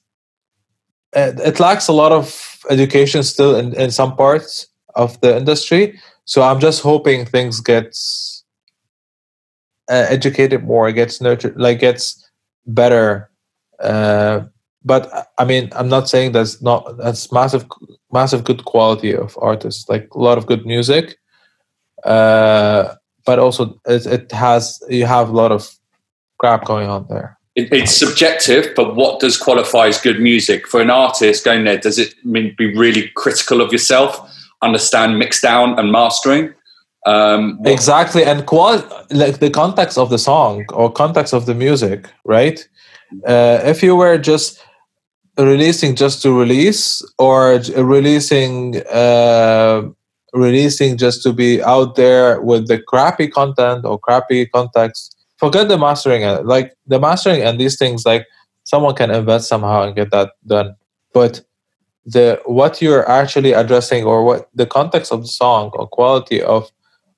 it, 1.15 1.60
lacks 1.60 1.88
a 1.88 1.93
lot 1.93 2.12
of 2.12 2.60
education 2.69 3.23
still 3.23 3.56
in, 3.56 3.73
in 3.76 3.91
some 3.91 4.15
parts 4.15 4.67
of 4.95 5.19
the 5.21 5.36
industry. 5.36 5.99
So 6.26 6.41
I'm 6.41 6.60
just 6.60 6.82
hoping 6.82 7.26
things 7.26 7.60
get 7.60 7.95
uh, 9.89 10.06
educated 10.10 10.63
more, 10.63 10.91
gets 10.91 11.21
nurtured, 11.21 11.60
like 11.60 11.80
gets 11.80 12.30
better. 12.65 13.30
Uh, 13.80 14.41
but 14.86 15.32
I 15.38 15.45
mean, 15.45 15.69
I'm 15.76 15.89
not 15.89 16.10
saying 16.10 16.34
that's 16.34 16.62
not 16.62 16.97
that's 16.97 17.32
massive, 17.32 17.65
massive 18.12 18.43
good 18.43 18.65
quality 18.65 19.15
of 19.15 19.38
artists, 19.41 19.88
like 19.89 20.08
a 20.13 20.19
lot 20.19 20.38
of 20.38 20.45
good 20.45 20.65
music. 20.65 21.17
Uh, 22.04 22.95
but 23.26 23.39
also 23.39 23.80
it, 23.88 24.06
it 24.06 24.32
has 24.32 24.82
you 24.89 25.06
have 25.06 25.30
a 25.30 25.34
lot 25.34 25.52
of 25.52 25.73
crap 26.38 26.65
going 26.65 26.89
on 26.89 27.06
there. 27.10 27.38
It, 27.56 27.72
it's 27.72 27.96
subjective, 27.96 28.74
but 28.76 28.96
what 28.96 29.20
does 29.20 29.38
qualify 29.38 29.88
as 29.88 30.02
good 30.02 30.20
music 30.20 30.68
for 30.68 30.82
an 30.82 30.89
artist 30.89 31.46
going 31.46 31.66
there? 31.66 31.78
Does 31.78 32.00
it 32.00 32.16
mean 32.26 32.56
be 32.58 32.76
really 32.76 33.10
critical 33.16 33.62
of 33.62 33.72
yourself, 33.72 34.20
understand 34.62 35.20
mix 35.20 35.39
down 35.42 35.78
and 35.78 35.92
mastering? 35.92 36.54
Um, 37.06 37.60
exactly, 37.66 38.24
and 38.24 38.46
qual- 38.46 38.88
like 39.12 39.39
the 39.39 39.50
context 39.50 39.98
of 39.98 40.10
the 40.10 40.18
song 40.18 40.66
or 40.74 40.92
context 40.92 41.34
of 41.34 41.46
the 41.46 41.54
music, 41.54 42.10
right? 42.26 42.68
Uh, 43.28 43.60
if 43.63 43.84
you 43.84 43.96
were 43.96 44.18
just 44.18 44.63
releasing 45.38 45.96
just 45.96 46.22
to 46.22 46.32
release 46.32 47.02
or 47.20 47.60
releasing 47.78 48.82
uh, 48.88 49.84
releasing 50.34 50.98
just 50.98 51.22
to 51.24 51.34
be 51.34 51.62
out 51.63 51.96
there 51.96 52.42
with 52.42 52.68
the 52.68 52.80
crappy 52.80 53.28
content 53.28 53.86
or 53.86 54.00
crappy 54.00 54.46
context 54.48 55.12
forget 55.44 55.68
the 55.68 55.78
mastering 55.78 56.24
like 56.46 56.68
the 56.88 57.00
mastering 57.00 57.42
and 57.42 57.60
these 57.60 57.78
things 57.78 58.06
like 58.06 58.26
someone 58.64 58.96
can 58.96 59.12
invest 59.12 59.50
somehow 59.50 59.84
and 59.84 59.96
get 59.96 60.10
that 60.12 60.32
done. 60.48 60.76
But 61.14 61.42
the 62.06 62.42
what 62.46 62.82
you're 62.82 63.08
actually 63.10 63.52
addressing 63.52 64.06
or 64.06 64.24
what 64.24 64.50
the 64.56 64.66
context 64.66 65.12
of 65.12 65.22
the 65.22 65.34
song 65.44 65.72
or 65.74 65.88
quality 65.88 66.42
of 66.42 66.72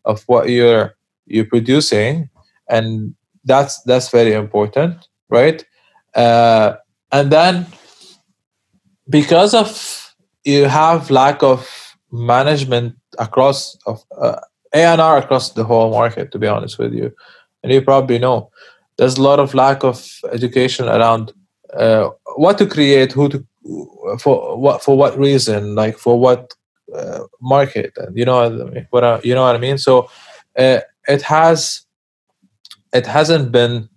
of 0.06 0.24
what 0.26 0.50
you're 0.50 0.96
you're 1.28 1.52
producing 1.56 2.30
and 2.68 3.14
that's 3.44 3.82
that's 3.84 4.10
very 4.10 4.34
important 4.34 4.96
right? 5.30 5.66
Uh, 6.16 6.76
and 7.12 7.32
then 7.32 7.66
because 9.10 9.54
of 9.54 9.70
you 10.44 10.66
have 10.66 11.12
lack 11.12 11.44
of 11.44 11.60
management 12.12 12.96
across 13.20 13.78
of 13.86 14.04
uh, 14.18 14.40
A&R 14.74 15.18
across 15.18 15.52
the 15.52 15.64
whole 15.64 15.92
market 15.92 16.32
to 16.32 16.40
be 16.40 16.48
honest 16.48 16.80
with 16.80 16.94
you 16.94 17.12
and 17.65 17.73
you 17.73 17.82
probably 17.82 18.19
know 18.19 18.51
there's 18.97 19.17
a 19.17 19.21
lot 19.21 19.39
of 19.39 19.56
lack 19.56 19.84
of 19.84 20.08
education 20.32 20.88
around 20.88 21.34
uh, 21.73 22.10
what 22.36 22.60
to 22.60 22.67
create 22.67 23.12
who 23.12 23.28
to 23.28 23.43
for 24.19 24.56
what 24.56 24.84
for 24.84 24.95
what 24.95 25.17
reason 25.17 25.73
like 25.73 25.97
for 25.97 26.19
what 26.19 26.54
uh, 26.95 27.21
market 27.41 27.91
and 27.97 28.15
you 28.15 28.23
know 28.23 28.71
what 28.91 29.04
I, 29.04 29.19
you 29.23 29.34
know 29.34 29.41
what 29.41 29.56
I 29.56 29.58
mean? 29.58 29.80
So 29.80 30.12
uh, 30.56 30.82
it 31.08 31.21
has 31.23 31.82
it 32.93 33.08
hasn't 33.08 33.51
been 33.51 33.89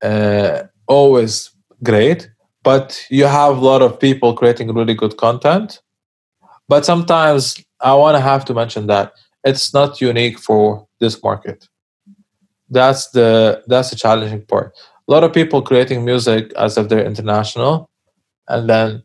uh, 0.00 0.62
always 0.86 1.50
great 1.82 2.30
but 2.62 3.04
you 3.10 3.24
have 3.24 3.56
a 3.56 3.60
lot 3.60 3.82
of 3.82 3.98
people 3.98 4.34
creating 4.34 4.72
really 4.72 4.94
good 4.94 5.16
content. 5.16 5.80
But 6.68 6.84
sometimes 6.84 7.64
i 7.80 7.94
want 7.94 8.16
to 8.16 8.20
have 8.20 8.44
to 8.44 8.54
mention 8.54 8.86
that 8.88 9.12
it's 9.44 9.72
not 9.72 10.00
unique 10.00 10.38
for 10.38 10.86
this 11.00 11.22
market 11.22 11.68
that's 12.70 13.10
the 13.10 13.62
that's 13.66 13.90
the 13.90 13.96
challenging 13.96 14.44
part. 14.46 14.74
A 15.08 15.12
lot 15.12 15.24
of 15.24 15.32
people 15.32 15.62
creating 15.62 16.04
music 16.04 16.52
as 16.54 16.76
if 16.78 16.88
they're 16.88 17.04
international 17.04 17.90
and 18.48 18.68
then 18.68 19.02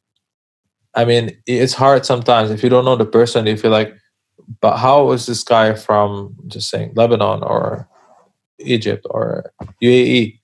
i 0.96 1.06
mean 1.06 1.32
it's 1.48 1.74
hard 1.74 2.06
sometimes. 2.06 2.52
If 2.52 2.64
you 2.64 2.70
don't 2.70 2.86
know 2.86 2.96
the 2.96 3.06
person 3.06 3.48
If 3.48 3.64
you're 3.64 3.72
like 3.72 3.94
but 4.62 4.78
how 4.78 5.12
is 5.12 5.26
this 5.26 5.44
guy 5.44 5.74
from 5.76 6.36
just 6.48 6.70
saying 6.70 6.94
lebanon 6.96 7.44
or 7.44 7.88
egypt 8.60 9.06
or 9.10 9.52
uae 9.84 10.40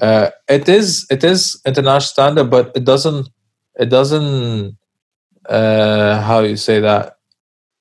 uh, 0.00 0.30
it 0.48 0.68
is 0.68 1.06
it 1.10 1.24
is 1.24 1.60
international 1.66 2.00
standard, 2.00 2.50
but 2.50 2.72
it 2.76 2.84
doesn't 2.84 3.28
it 3.78 3.90
doesn't 3.90 4.76
uh, 5.48 6.20
how 6.22 6.40
you 6.40 6.56
say 6.56 6.80
that 6.80 7.16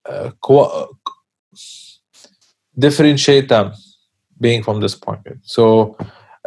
uh, 0.08 0.32
differentiate 2.78 3.50
them 3.50 3.74
being 4.42 4.64
from 4.64 4.82
this 4.82 5.00
market. 5.06 5.38
So 5.44 5.96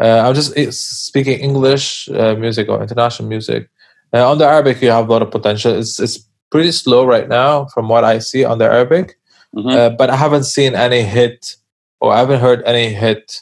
uh, 0.01 0.23
I'm 0.27 0.35
just 0.35 0.57
eh, 0.57 0.71
speaking 0.71 1.39
English 1.39 2.09
uh, 2.11 2.35
music 2.35 2.69
or 2.69 2.83
international 2.83 3.29
music. 3.29 3.71
Uh, 4.13 4.31
on 4.31 4.39
the 4.39 4.47
Arabic, 4.47 4.83
you 4.83 4.91
have 4.91 5.09
a 5.09 5.13
lot 5.13 5.23
of 5.23 5.31
potential. 5.31 5.73
It's 5.73 5.99
it's 6.01 6.19
pretty 6.51 6.73
slow 6.73 7.05
right 7.05 7.29
now 7.29 7.67
from 7.67 7.89
what 7.89 8.05
I 8.05 8.19
see 8.19 8.45
on 8.45 8.59
the 8.59 8.67
Arabic, 8.67 9.17
mm-hmm. 9.57 9.69
Uh, 9.69 9.91
but 9.91 10.11
I 10.11 10.17
haven't 10.17 10.45
seen 10.45 10.75
any 10.75 11.03
hit 11.03 11.57
or 12.01 12.13
I 12.13 12.19
haven't 12.19 12.41
heard 12.41 12.63
any 12.65 12.93
hit 12.93 13.41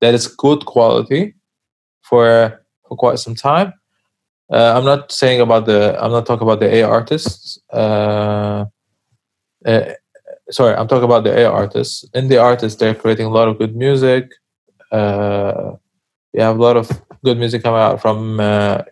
that 0.00 0.14
is 0.14 0.26
good 0.26 0.64
quality 0.64 1.34
for 2.02 2.64
for 2.88 2.96
quite 2.96 3.18
some 3.18 3.34
time. 3.34 3.72
Uh, 4.50 4.74
I'm 4.76 4.84
not 4.84 5.12
saying 5.12 5.40
about 5.40 5.66
the. 5.66 6.02
I'm 6.02 6.10
not 6.10 6.26
talking 6.26 6.46
about 6.46 6.60
the 6.60 6.74
A 6.74 6.82
artists. 6.82 7.58
Uh, 7.70 8.64
uh, 9.66 9.92
sorry, 10.50 10.74
I'm 10.74 10.88
talking 10.88 11.04
about 11.04 11.24
the 11.24 11.36
A 11.38 11.50
artists. 11.50 12.04
In 12.14 12.28
the 12.28 12.38
artists, 12.38 12.78
they're 12.78 12.94
creating 12.94 13.26
a 13.26 13.30
lot 13.30 13.48
of 13.48 13.58
good 13.58 13.76
music. 13.76 14.32
Uh, 14.90 15.72
you 16.32 16.40
have 16.40 16.58
a 16.58 16.62
lot 16.62 16.76
of 16.76 16.90
good 17.24 17.38
music 17.38 17.62
coming 17.62 17.80
out 17.80 18.00
from 18.00 18.40
uh, 18.40 18.82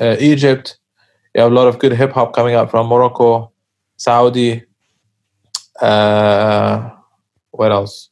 uh, 0.00 0.16
Egypt. 0.20 0.78
You 1.34 1.42
have 1.42 1.52
a 1.52 1.54
lot 1.54 1.68
of 1.68 1.78
good 1.78 1.92
hip 1.92 2.12
hop 2.12 2.34
coming 2.34 2.54
out 2.54 2.70
from 2.70 2.86
Morocco, 2.86 3.52
Saudi. 3.96 4.64
Uh, 5.80 6.90
what 7.50 7.72
else? 7.72 8.10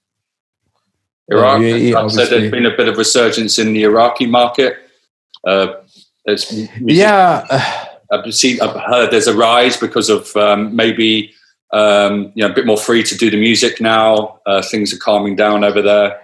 Iraq. 1.28 1.61
UAE, 1.61 1.92
like 1.94 2.11
said, 2.11 2.28
there's 2.28 2.50
been 2.50 2.66
a 2.66 2.76
bit 2.76 2.88
of 2.88 2.96
resurgence 2.96 3.59
in 3.59 3.72
the 3.72 3.85
Iraqi 3.85 4.26
market. 4.26 4.76
Uh, 5.46 5.74
yeah, 6.81 7.88
I've 8.11 8.35
seen, 8.35 8.61
I've 8.61 8.78
heard 8.81 9.11
there's 9.11 9.26
a 9.26 9.37
rise 9.37 9.76
because 9.76 10.09
of 10.09 10.35
um, 10.37 10.74
maybe 10.74 11.33
um, 11.72 12.32
you 12.35 12.44
know 12.44 12.50
a 12.50 12.54
bit 12.54 12.66
more 12.66 12.76
free 12.76 13.02
to 13.02 13.16
do 13.16 13.30
the 13.30 13.40
music 13.40 13.80
now. 13.80 14.40
Uh, 14.46 14.62
things 14.62 14.92
are 14.92 14.98
calming 14.98 15.37
down 15.37 15.64
over 15.64 15.82
there. 15.82 16.20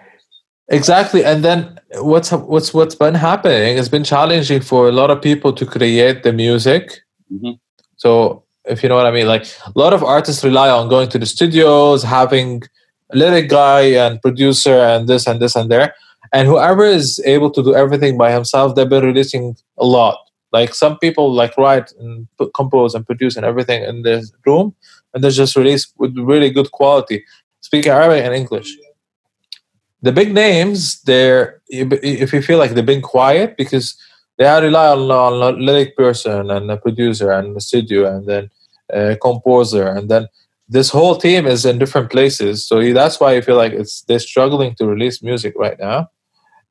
Exactly, 0.68 1.24
and 1.24 1.44
then 1.44 1.80
what's 1.94 2.30
what's 2.32 2.74
what's 2.74 2.94
been 2.94 3.14
happening? 3.14 3.78
It's 3.78 3.88
been 3.88 4.04
challenging 4.04 4.60
for 4.60 4.88
a 4.88 4.92
lot 4.92 5.10
of 5.10 5.22
people 5.22 5.52
to 5.54 5.64
create 5.64 6.22
the 6.22 6.32
music. 6.32 7.00
Mm-hmm. 7.32 7.52
So 7.96 8.44
if 8.64 8.82
you 8.82 8.88
know 8.88 8.96
what 8.96 9.06
I 9.06 9.10
mean, 9.10 9.26
like 9.26 9.46
a 9.64 9.72
lot 9.74 9.92
of 9.92 10.04
artists 10.04 10.44
rely 10.44 10.68
on 10.68 10.88
going 10.88 11.08
to 11.10 11.18
the 11.18 11.26
studios, 11.26 12.02
having 12.02 12.62
lyric 13.12 13.48
guy 13.48 13.80
and 13.80 14.20
producer 14.20 14.78
and 14.78 15.08
this 15.08 15.26
and 15.26 15.40
this 15.40 15.56
and 15.56 15.70
there. 15.70 15.94
And 16.32 16.46
whoever 16.46 16.84
is 16.84 17.20
able 17.24 17.50
to 17.52 17.62
do 17.62 17.74
everything 17.74 18.18
by 18.18 18.32
himself, 18.32 18.74
they've 18.74 18.88
been 18.88 19.04
releasing 19.04 19.56
a 19.78 19.86
lot. 19.86 20.18
Like 20.52 20.74
some 20.74 20.98
people 20.98 21.32
like 21.32 21.56
write 21.56 21.92
and 21.98 22.26
put, 22.36 22.52
compose 22.54 22.94
and 22.94 23.06
produce 23.06 23.36
and 23.36 23.44
everything 23.46 23.82
in 23.82 24.02
the 24.02 24.28
room, 24.46 24.74
and 25.18 25.24
they 25.24 25.30
just 25.30 25.56
release 25.56 25.92
with 25.98 26.16
really 26.16 26.50
good 26.50 26.70
quality, 26.70 27.24
speaking 27.60 27.90
Arabic 27.90 28.24
and 28.24 28.34
English. 28.34 28.70
The 30.00 30.12
big 30.12 30.32
names, 30.32 31.02
they're 31.02 31.60
if 31.68 32.32
you 32.32 32.40
feel 32.40 32.58
like 32.58 32.70
they've 32.70 32.86
been 32.86 33.02
quiet 33.02 33.56
because 33.56 33.96
they 34.38 34.46
are 34.46 34.62
rely 34.62 34.86
on, 34.86 35.10
on 35.10 35.42
a 35.42 35.58
lyric 35.58 35.96
person 35.96 36.50
and 36.50 36.70
a 36.70 36.76
producer 36.76 37.32
and 37.32 37.56
a 37.56 37.60
studio 37.60 38.16
and 38.16 38.26
then 38.26 38.50
a 38.90 39.16
composer 39.16 39.86
and 39.86 40.08
then 40.08 40.28
this 40.68 40.90
whole 40.90 41.16
team 41.16 41.46
is 41.46 41.66
in 41.66 41.78
different 41.78 42.10
places 42.10 42.66
so 42.66 42.92
that's 42.92 43.20
why 43.20 43.36
i 43.36 43.40
feel 43.40 43.56
like 43.56 43.72
it's 43.72 44.02
they're 44.02 44.18
struggling 44.18 44.74
to 44.76 44.86
release 44.86 45.22
music 45.22 45.52
right 45.56 45.78
now 45.78 46.08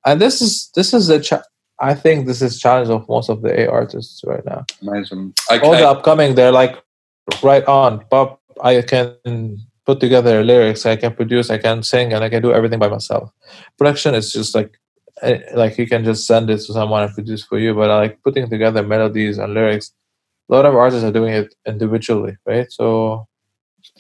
and 0.06 0.20
this 0.20 0.42
is 0.42 0.72
this 0.76 0.94
is 0.94 1.08
the 1.08 1.20
cha- 1.20 1.44
i 1.80 1.94
think 1.94 2.26
this 2.26 2.42
is 2.42 2.60
challenge 2.60 2.90
of 2.90 3.08
most 3.08 3.30
of 3.30 3.42
the 3.44 3.62
a 3.62 3.70
artists 3.70 4.24
right 4.26 4.46
now 4.46 4.66
amazing 4.82 5.34
okay. 5.52 5.64
all 5.64 5.74
the 5.74 5.88
upcoming 5.88 6.34
they're 6.34 6.52
like 6.52 6.82
right 7.44 7.66
on 7.66 8.04
pop 8.10 8.42
i 8.62 8.82
can 8.82 9.58
put 9.86 10.00
together 10.00 10.44
lyrics 10.44 10.86
i 10.86 10.96
can 10.96 11.14
produce 11.14 11.50
i 11.50 11.58
can 11.58 11.84
sing 11.84 12.14
and 12.14 12.24
i 12.24 12.30
can 12.30 12.42
do 12.42 12.54
everything 12.54 12.80
by 12.80 12.88
myself 12.88 13.32
production 13.78 14.16
is 14.16 14.32
just 14.32 14.56
like 14.56 14.80
eh, 15.22 15.40
like 15.54 15.78
you 15.78 15.88
can 15.88 16.04
just 16.04 16.26
send 16.26 16.50
it 16.50 16.58
to 16.58 16.74
someone 16.74 17.04
and 17.04 17.14
produce 17.14 17.44
for 17.44 17.60
you 17.60 17.74
but 17.74 17.90
like 17.90 18.22
putting 18.24 18.50
together 18.50 18.84
melodies 18.84 19.38
and 19.38 19.54
lyrics 19.54 19.92
a 20.50 20.54
lot 20.54 20.66
of 20.66 20.76
artists 20.76 21.04
are 21.04 21.12
doing 21.12 21.34
it 21.34 21.54
individually 21.66 22.36
right 22.46 22.72
so 22.72 23.28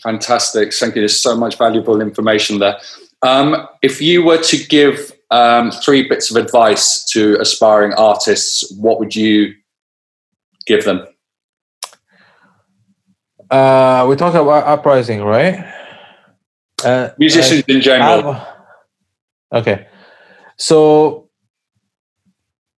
Fantastic. 0.01 0.73
Thank 0.73 0.95
you. 0.95 1.01
There's 1.01 1.21
so 1.21 1.35
much 1.35 1.57
valuable 1.57 2.01
information 2.01 2.59
there. 2.59 2.77
Um, 3.21 3.67
if 3.81 4.01
you 4.01 4.23
were 4.23 4.37
to 4.37 4.57
give 4.67 5.11
um, 5.31 5.71
three 5.71 6.07
bits 6.07 6.29
of 6.29 6.37
advice 6.37 7.03
to 7.11 7.37
aspiring 7.39 7.93
artists, 7.93 8.71
what 8.77 8.99
would 8.99 9.15
you 9.15 9.53
give 10.65 10.85
them? 10.85 11.05
Uh, 13.49 14.05
we 14.09 14.15
talk 14.15 14.33
about 14.33 14.65
uprising, 14.65 15.23
right? 15.23 15.63
Uh, 16.83 17.09
Musicians 17.17 17.63
in 17.67 17.81
general. 17.81 18.39
okay, 19.51 19.87
so 20.57 21.29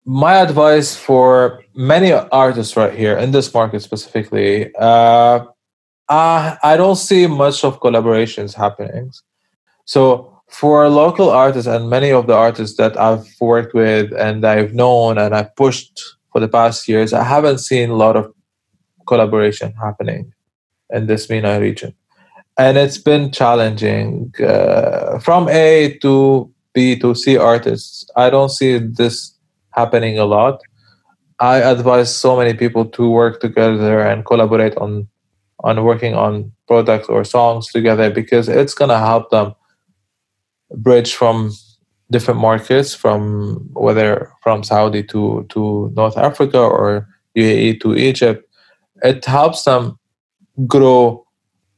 my 0.05 0.36
advice 0.36 0.95
for 0.95 1.63
many 1.75 2.12
artists 2.12 2.75
right 2.77 2.93
here 2.93 3.17
in 3.17 3.32
this 3.32 3.53
market 3.53 3.82
specifically, 3.82 4.73
uh, 4.75 5.45
uh, 6.08 6.55
I 6.63 6.77
don't 6.77 6.95
see 6.95 7.27
much 7.27 7.63
of 7.63 7.79
collaborations 7.79 8.55
happening. 8.55 9.12
So 9.86 10.41
for 10.49 10.88
local 10.89 11.29
artists 11.29 11.67
and 11.67 11.89
many 11.89 12.12
of 12.12 12.27
the 12.27 12.36
artists 12.36 12.77
that 12.77 12.99
I've 12.99 13.27
worked 13.39 13.73
with 13.73 14.13
and 14.13 14.45
I've 14.45 14.73
known 14.73 15.17
and 15.17 15.36
I've 15.36 15.55
pushed 15.55 15.99
for 16.32 16.39
the 16.39 16.47
past 16.47 16.88
years, 16.88 17.13
I 17.13 17.23
haven't 17.23 17.60
seen 17.60 17.89
a 17.89 17.95
lot 17.95 18.15
of 18.15 18.34
collaboration 19.08 19.73
happening 19.73 20.32
in 20.89 21.08
this 21.08 21.30
MENA 21.30 21.60
region. 21.60 21.93
And 22.58 22.78
it's 22.78 22.97
been 22.97 23.32
challenging. 23.32 24.34
Uh, 24.39 25.19
from 25.19 25.47
A 25.49 25.97
to 26.02 26.52
B 26.73 26.97
to 26.99 27.15
C 27.15 27.38
artists, 27.38 28.10
I 28.15 28.30
don't 28.30 28.49
see 28.49 28.78
this 28.78 29.34
happening 29.71 30.19
a 30.19 30.25
lot. 30.25 30.62
I 31.39 31.58
advise 31.58 32.13
so 32.13 32.36
many 32.36 32.54
people 32.54 32.86
to 32.86 33.10
work 33.10 33.39
together 33.39 34.02
and 34.02 34.25
collaborate 34.25 34.75
on 34.78 35.08
on 35.62 35.84
working 35.84 36.15
on 36.15 36.52
products 36.67 37.10
or 37.10 37.23
songs 37.23 37.67
together 37.67 38.10
because 38.10 38.47
it's 38.47 38.73
gonna 38.73 38.99
help 38.99 39.30
them 39.30 39.54
bridge 40.78 41.13
from 41.15 41.52
different 42.12 42.39
markets 42.39 42.93
from 42.93 43.69
whether 43.73 44.32
from 44.41 44.63
Saudi 44.63 45.04
to 45.04 45.45
to 45.49 45.91
North 45.95 46.17
Africa 46.17 46.60
or 46.60 47.08
UAE 47.38 47.80
to 47.82 47.95
Egypt. 47.95 48.43
It 49.04 49.25
helps 49.25 49.63
them 49.63 49.98
grow 50.67 51.25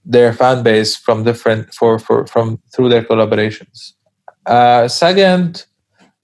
their 0.06 0.34
fan 0.34 0.64
base 0.64 0.96
from 0.96 1.24
different 1.24 1.74
for, 1.74 2.00
for 2.00 2.26
from 2.26 2.60
through 2.74 2.90
their 2.90 3.04
collaborations. 3.04 3.94
Uh, 4.46 4.88
second, 4.88 5.66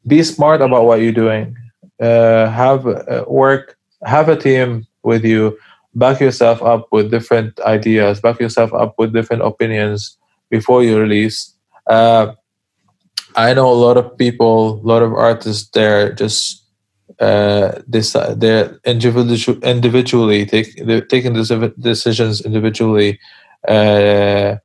be 0.05 0.23
smart 0.23 0.61
about 0.61 0.85
what 0.85 1.01
you're 1.01 1.11
doing. 1.11 1.55
Uh, 2.01 2.49
have 2.49 2.85
uh, 2.87 3.25
work, 3.27 3.77
have 4.05 4.29
a 4.29 4.35
team 4.35 4.85
with 5.03 5.23
you. 5.23 5.57
Back 5.95 6.19
yourself 6.19 6.61
up 6.61 6.87
with 6.91 7.09
different 7.09 7.59
ideas. 7.61 8.19
Back 8.21 8.39
yourself 8.39 8.73
up 8.73 8.95
with 8.97 9.13
different 9.13 9.41
opinions 9.41 10.17
before 10.49 10.83
you 10.83 10.99
release. 10.99 11.55
Uh, 11.87 12.33
I 13.35 13.53
know 13.53 13.71
a 13.71 13.73
lot 13.73 13.97
of 13.97 14.17
people, 14.17 14.81
a 14.83 14.85
lot 14.87 15.01
of 15.01 15.13
artists. 15.13 15.69
They're 15.69 16.13
just 16.13 16.63
uh, 17.19 17.81
this 17.87 18.15
they're 18.35 18.79
individual, 18.85 19.59
individually 19.63 20.45
take 20.45 20.85
they're 20.85 21.01
taking 21.01 21.33
decisions 21.33 22.41
individually 22.41 23.19
uh, 23.67 24.55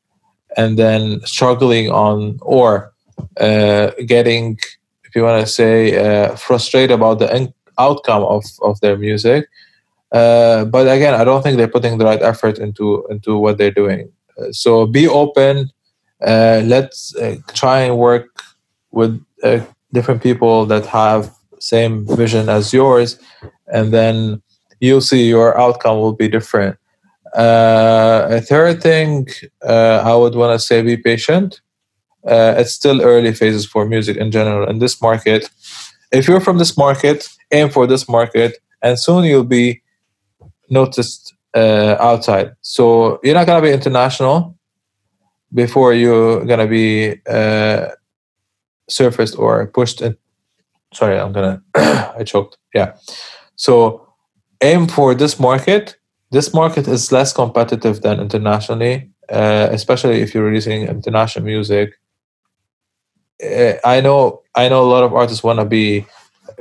and 0.57 0.79
then 0.79 1.21
struggling 1.25 1.91
on 1.91 2.39
or 2.43 2.93
uh, 3.41 3.91
getting 4.07 4.59
if 5.05 5.15
you 5.15 5.23
want 5.23 5.41
to 5.41 5.51
say 5.51 5.97
uh, 5.97 6.35
frustrated 6.37 6.91
about 6.91 7.19
the 7.21 7.53
outcome 7.79 8.23
of, 8.23 8.45
of 8.63 8.79
their 8.81 8.99
music. 8.99 9.49
Uh, 10.13 10.67
but 10.67 10.87
again 10.87 11.15
i 11.15 11.25
don't 11.25 11.43
think 11.43 11.57
they're 11.57 11.67
putting 11.67 11.97
the 11.97 12.05
right 12.05 12.21
effort 12.21 12.59
into 12.59 13.07
into 13.09 13.39
what 13.39 13.57
they're 13.57 13.71
doing. 13.71 14.13
Uh, 14.39 14.53
so 14.53 14.85
be 14.85 15.09
open 15.09 15.71
let's 16.21 17.15
try 17.55 17.81
and 17.81 17.97
work 17.97 18.29
with 18.91 19.25
different 19.93 20.23
people 20.23 20.67
that 20.67 20.85
have 20.85 21.35
same 21.63 22.07
vision 22.17 22.49
as 22.49 22.73
yours 22.73 23.19
and 23.73 23.93
then 23.93 24.43
you'll 24.81 25.01
see 25.01 25.29
your 25.29 25.59
outcome 25.59 25.99
will 25.99 26.13
be 26.13 26.29
different. 26.29 26.77
Uh, 27.37 28.27
a 28.31 28.41
third 28.41 28.83
thing 28.83 29.27
uh, 29.67 30.03
i 30.05 30.15
would 30.15 30.35
want 30.35 30.53
to 30.53 30.65
say 30.67 30.83
be 30.83 30.97
patient. 30.97 31.61
Uh, 32.27 32.55
it's 32.59 32.73
still 32.73 33.03
early 33.03 33.33
phases 33.33 33.65
for 33.67 33.85
music 33.85 34.17
in 34.17 34.31
general 34.31 34.69
in 34.69 34.79
this 34.79 35.01
market. 35.01 35.49
If 36.13 36.29
you're 36.29 36.41
from 36.41 36.59
this 36.59 36.77
market 36.77 37.29
aim 37.53 37.71
for 37.71 37.87
this 37.87 38.09
market 38.09 38.59
and 38.83 38.99
soon 38.99 39.25
you'll 39.25 39.45
be 39.45 39.83
noticed 40.69 41.35
uh, 41.55 41.97
outside. 42.01 42.53
So 42.63 43.21
you're 43.23 43.35
not 43.35 43.47
going 43.47 43.63
to 43.63 43.69
be 43.69 43.73
international 43.73 44.57
before 45.53 45.93
you're 45.93 46.45
going 46.45 46.61
to 46.61 46.67
be 46.67 47.21
uh, 47.29 47.89
surfaced 48.89 49.39
or 49.39 49.67
pushed 49.67 50.01
in, 50.03 50.17
sorry, 50.93 51.19
I'm 51.19 51.33
gonna, 51.33 51.63
I 51.75 52.23
choked. 52.25 52.59
Yeah. 52.75 52.95
So 53.57 54.07
aim 54.63 54.89
for 54.89 55.15
this 55.15 55.39
market. 55.39 55.97
This 56.31 56.55
market 56.55 56.89
is 56.89 57.13
less 57.13 57.33
competitive 57.33 58.01
than 58.03 58.21
internationally, 58.21 59.11
uh, 59.29 59.69
especially 59.71 60.21
if 60.21 60.35
you're 60.35 60.45
releasing 60.45 60.83
international 60.83 61.45
music. 61.45 61.95
Uh, 63.45 63.75
I 63.85 64.01
know, 64.01 64.43
I 64.55 64.69
know 64.69 64.83
a 64.83 64.91
lot 64.91 65.05
of 65.05 65.13
artists 65.13 65.43
want 65.43 65.59
to 65.59 65.65
be 65.65 66.07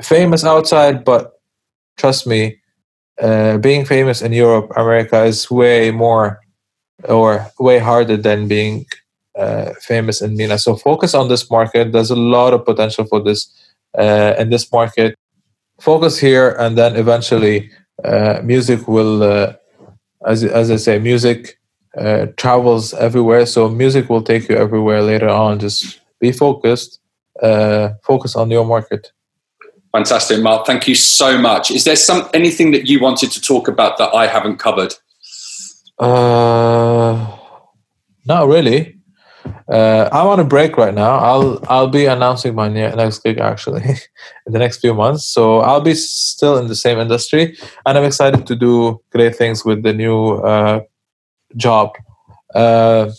famous 0.01 0.43
outside, 0.43 1.05
but 1.05 1.39
trust 1.97 2.27
me, 2.27 2.57
uh, 3.21 3.57
being 3.59 3.85
famous 3.85 4.21
in 4.21 4.33
Europe, 4.33 4.71
America 4.75 5.23
is 5.23 5.49
way 5.49 5.91
more 5.91 6.39
or 7.07 7.47
way 7.59 7.79
harder 7.79 8.17
than 8.17 8.47
being 8.47 8.85
uh, 9.37 9.73
famous 9.81 10.21
in 10.21 10.35
MENA. 10.35 10.57
So 10.57 10.75
focus 10.75 11.13
on 11.13 11.29
this 11.29 11.49
market. 11.49 11.91
There's 11.91 12.11
a 12.11 12.15
lot 12.15 12.53
of 12.53 12.65
potential 12.65 13.05
for 13.05 13.21
this 13.21 13.49
uh, 13.97 14.35
in 14.37 14.49
this 14.49 14.71
market. 14.71 15.17
Focus 15.79 16.19
here, 16.19 16.55
and 16.59 16.77
then 16.77 16.95
eventually, 16.95 17.71
uh, 18.03 18.41
music 18.43 18.87
will, 18.87 19.23
uh, 19.23 19.53
as 20.27 20.43
as 20.43 20.69
I 20.69 20.75
say, 20.75 20.99
music 20.99 21.59
uh, 21.97 22.27
travels 22.37 22.93
everywhere. 22.93 23.45
So 23.45 23.69
music 23.69 24.09
will 24.09 24.21
take 24.21 24.47
you 24.47 24.55
everywhere 24.55 25.01
later 25.01 25.29
on. 25.29 25.59
Just 25.59 26.01
be 26.19 26.31
focused. 26.31 26.99
Uh, 27.41 27.89
focus 28.03 28.35
on 28.35 28.51
your 28.51 28.65
market. 28.65 29.11
Fantastic, 29.91 30.41
Mark. 30.41 30.65
Thank 30.65 30.87
you 30.87 30.95
so 30.95 31.37
much. 31.37 31.71
Is 31.71 31.83
there 31.83 31.97
some 31.97 32.29
anything 32.33 32.71
that 32.71 32.87
you 32.87 33.01
wanted 33.01 33.31
to 33.31 33.41
talk 33.41 33.67
about 33.67 33.97
that 33.97 34.13
I 34.13 34.27
haven't 34.27 34.57
covered? 34.57 34.93
Uh, 35.99 37.37
not 38.25 38.47
really. 38.47 39.00
Uh, 39.67 40.09
I'm 40.11 40.27
on 40.27 40.39
a 40.39 40.43
break 40.43 40.77
right 40.77 40.93
now. 40.93 41.17
I'll 41.17 41.59
I'll 41.69 41.87
be 41.87 42.05
announcing 42.05 42.55
my 42.55 42.67
next 42.67 43.23
gig 43.23 43.39
actually 43.39 43.83
in 44.45 44.53
the 44.53 44.59
next 44.59 44.79
few 44.79 44.93
months. 44.93 45.23
So 45.25 45.59
I'll 45.59 45.81
be 45.81 45.93
still 45.93 46.57
in 46.57 46.67
the 46.67 46.75
same 46.75 46.99
industry, 46.99 47.57
and 47.85 47.97
I'm 47.97 48.03
excited 48.03 48.45
to 48.47 48.55
do 48.55 49.01
great 49.11 49.35
things 49.35 49.63
with 49.63 49.83
the 49.83 49.93
new 49.93 50.33
uh, 50.35 50.81
job. 51.55 51.91
Uh, 52.53 53.11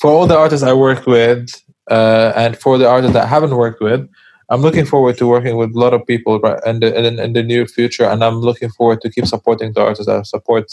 for 0.00 0.10
all 0.10 0.26
the 0.26 0.36
artists 0.36 0.66
I 0.66 0.72
worked 0.72 1.06
with, 1.06 1.48
uh, 1.90 2.32
and 2.34 2.58
for 2.58 2.78
the 2.78 2.88
artists 2.88 3.14
that 3.14 3.24
I 3.24 3.28
haven't 3.28 3.56
worked 3.56 3.80
with, 3.80 4.08
I'm 4.50 4.60
looking 4.60 4.86
forward 4.86 5.16
to 5.18 5.26
working 5.26 5.56
with 5.56 5.74
a 5.74 5.78
lot 5.78 5.94
of 5.94 6.04
people 6.06 6.44
in 6.66 6.80
the 6.80 6.98
in, 6.98 7.18
in 7.18 7.32
the 7.32 7.42
near 7.42 7.66
future, 7.66 8.04
and 8.04 8.24
I'm 8.24 8.40
looking 8.40 8.70
forward 8.70 9.00
to 9.02 9.10
keep 9.10 9.26
supporting 9.26 9.72
the 9.72 9.82
artists 9.82 10.06
that 10.06 10.16
I've 10.16 10.26
supported 10.26 10.72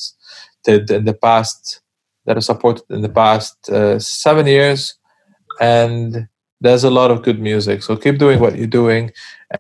in 0.68 1.06
the 1.06 1.14
past 1.14 1.83
that 2.26 2.38
have 2.38 2.44
supported 2.44 2.84
in 2.90 3.02
the 3.02 3.10
past 3.10 3.70
uh, 3.70 4.00
seven 4.00 4.48
years, 4.48 4.96
and 5.60 6.28
there's 6.62 6.84
a 6.84 6.90
lot 6.90 7.12
of 7.12 7.24
good 7.24 7.40
music. 7.40 7.84
So 7.84 7.96
keep 7.96 8.18
doing 8.18 8.40
what 8.40 8.56
you're 8.58 8.68
doing, 8.68 9.12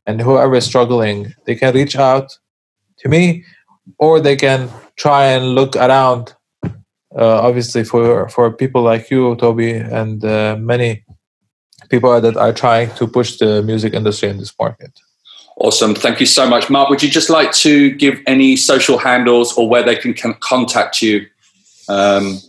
and 0.06 0.22
whoever 0.22 0.56
is 0.56 0.66
struggling, 0.66 1.34
they 1.46 1.56
can 1.56 1.74
reach 1.74 1.96
out 1.96 2.38
to 3.00 3.10
me, 3.10 3.44
or 3.98 4.20
they 4.20 4.36
can 4.36 4.70
try 4.96 5.26
and 5.26 5.56
look 5.56 5.76
around. 5.76 6.34
Uh, 7.16 7.42
obviously, 7.42 7.84
for 7.84 8.28
for 8.30 8.52
people 8.52 8.82
like 8.82 9.12
you, 9.12 9.36
Toby, 9.36 9.74
and 9.74 10.24
uh, 10.26 10.56
many 10.60 11.04
people 11.90 12.20
that 12.20 12.38
are 12.38 12.54
trying 12.54 12.90
to 12.96 13.06
push 13.08 13.38
the 13.38 13.62
music 13.62 13.94
industry 13.94 14.30
in 14.30 14.38
this 14.38 14.54
market. 14.60 14.92
Awesome. 15.58 15.94
Thank 15.94 16.20
you 16.20 16.26
so 16.26 16.50
much. 16.50 16.70
Mark, 16.70 16.90
would 16.90 17.04
you 17.04 17.10
just 17.10 17.30
like 17.30 17.52
to 17.52 17.92
give 17.92 18.20
any 18.26 18.56
social 18.56 18.98
handles 18.98 19.54
or 19.56 19.70
where 19.70 19.84
they 19.84 19.96
can 19.96 20.16
contact 20.40 21.02
you 21.02 21.28
um, 21.90 22.40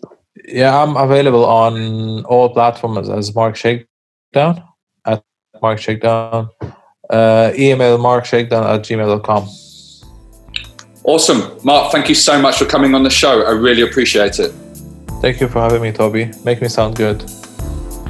yeah, 0.47 0.82
I'm 0.82 0.97
available 0.97 1.45
on 1.45 2.24
all 2.24 2.49
platforms 2.53 3.09
as 3.09 3.35
Mark 3.35 3.57
Shakedown 3.57 4.62
at 5.07 5.22
Mark 5.62 5.78
Shakedown. 5.78 6.49
Uh, 7.11 7.53
email 7.57 7.99
markshakedown 7.99 8.64
at 8.64 8.80
gmail.com. 8.80 9.49
Awesome. 11.05 11.59
Mark, 11.62 11.93
thank 11.93 12.09
you 12.09 12.14
so 12.14 12.41
much 12.41 12.57
for 12.57 12.64
coming 12.64 12.95
on 12.95 13.03
the 13.03 13.11
show. 13.11 13.43
I 13.43 13.51
really 13.51 13.82
appreciate 13.82 14.39
it. 14.39 14.53
Thank 15.20 15.41
you 15.41 15.49
for 15.49 15.61
having 15.61 15.82
me, 15.82 15.93
Toby. 15.93 16.30
Make 16.45 16.62
me 16.62 16.68
sound 16.68 16.97
good. 16.97 17.20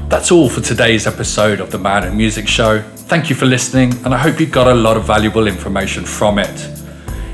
That's 0.08 0.30
all 0.30 0.48
for 0.48 0.60
today's 0.60 1.06
episode 1.06 1.60
of 1.60 1.72
the 1.72 1.78
Man 1.78 2.04
and 2.04 2.16
Music 2.16 2.46
Show. 2.46 2.82
Thank 2.82 3.28
you 3.28 3.36
for 3.36 3.46
listening, 3.46 3.92
and 4.04 4.14
I 4.14 4.18
hope 4.18 4.38
you 4.38 4.46
got 4.46 4.68
a 4.68 4.74
lot 4.74 4.96
of 4.96 5.04
valuable 5.04 5.48
information 5.48 6.04
from 6.04 6.38
it. 6.38 6.73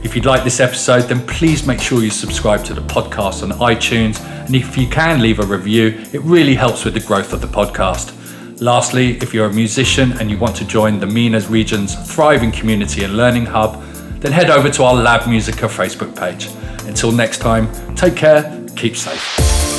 If 0.02 0.16
you'd 0.16 0.24
like 0.24 0.44
this 0.44 0.60
episode, 0.60 1.02
then 1.02 1.26
please 1.26 1.66
make 1.66 1.78
sure 1.78 2.02
you 2.02 2.10
subscribe 2.10 2.64
to 2.64 2.74
the 2.74 2.80
podcast 2.80 3.42
on 3.42 3.50
iTunes. 3.58 4.18
And 4.46 4.54
if 4.54 4.76
you 4.78 4.88
can 4.88 5.20
leave 5.20 5.40
a 5.40 5.44
review, 5.44 6.02
it 6.12 6.22
really 6.22 6.54
helps 6.54 6.84
with 6.84 6.94
the 6.94 7.00
growth 7.00 7.34
of 7.34 7.42
the 7.42 7.46
podcast. 7.46 8.16
Lastly, 8.62 9.18
if 9.18 9.34
you're 9.34 9.46
a 9.46 9.52
musician 9.52 10.12
and 10.12 10.30
you 10.30 10.38
want 10.38 10.56
to 10.56 10.64
join 10.64 11.00
the 11.00 11.06
MENA's 11.06 11.48
region's 11.48 11.94
thriving 12.12 12.50
community 12.50 13.04
and 13.04 13.16
learning 13.16 13.46
hub, 13.46 13.82
then 14.20 14.32
head 14.32 14.50
over 14.50 14.70
to 14.70 14.84
our 14.84 14.94
Lab 14.94 15.28
Musica 15.28 15.66
Facebook 15.66 16.16
page. 16.16 16.48
Until 16.88 17.12
next 17.12 17.38
time, 17.38 17.68
take 17.94 18.16
care, 18.16 18.66
keep 18.76 18.96
safe. 18.96 19.69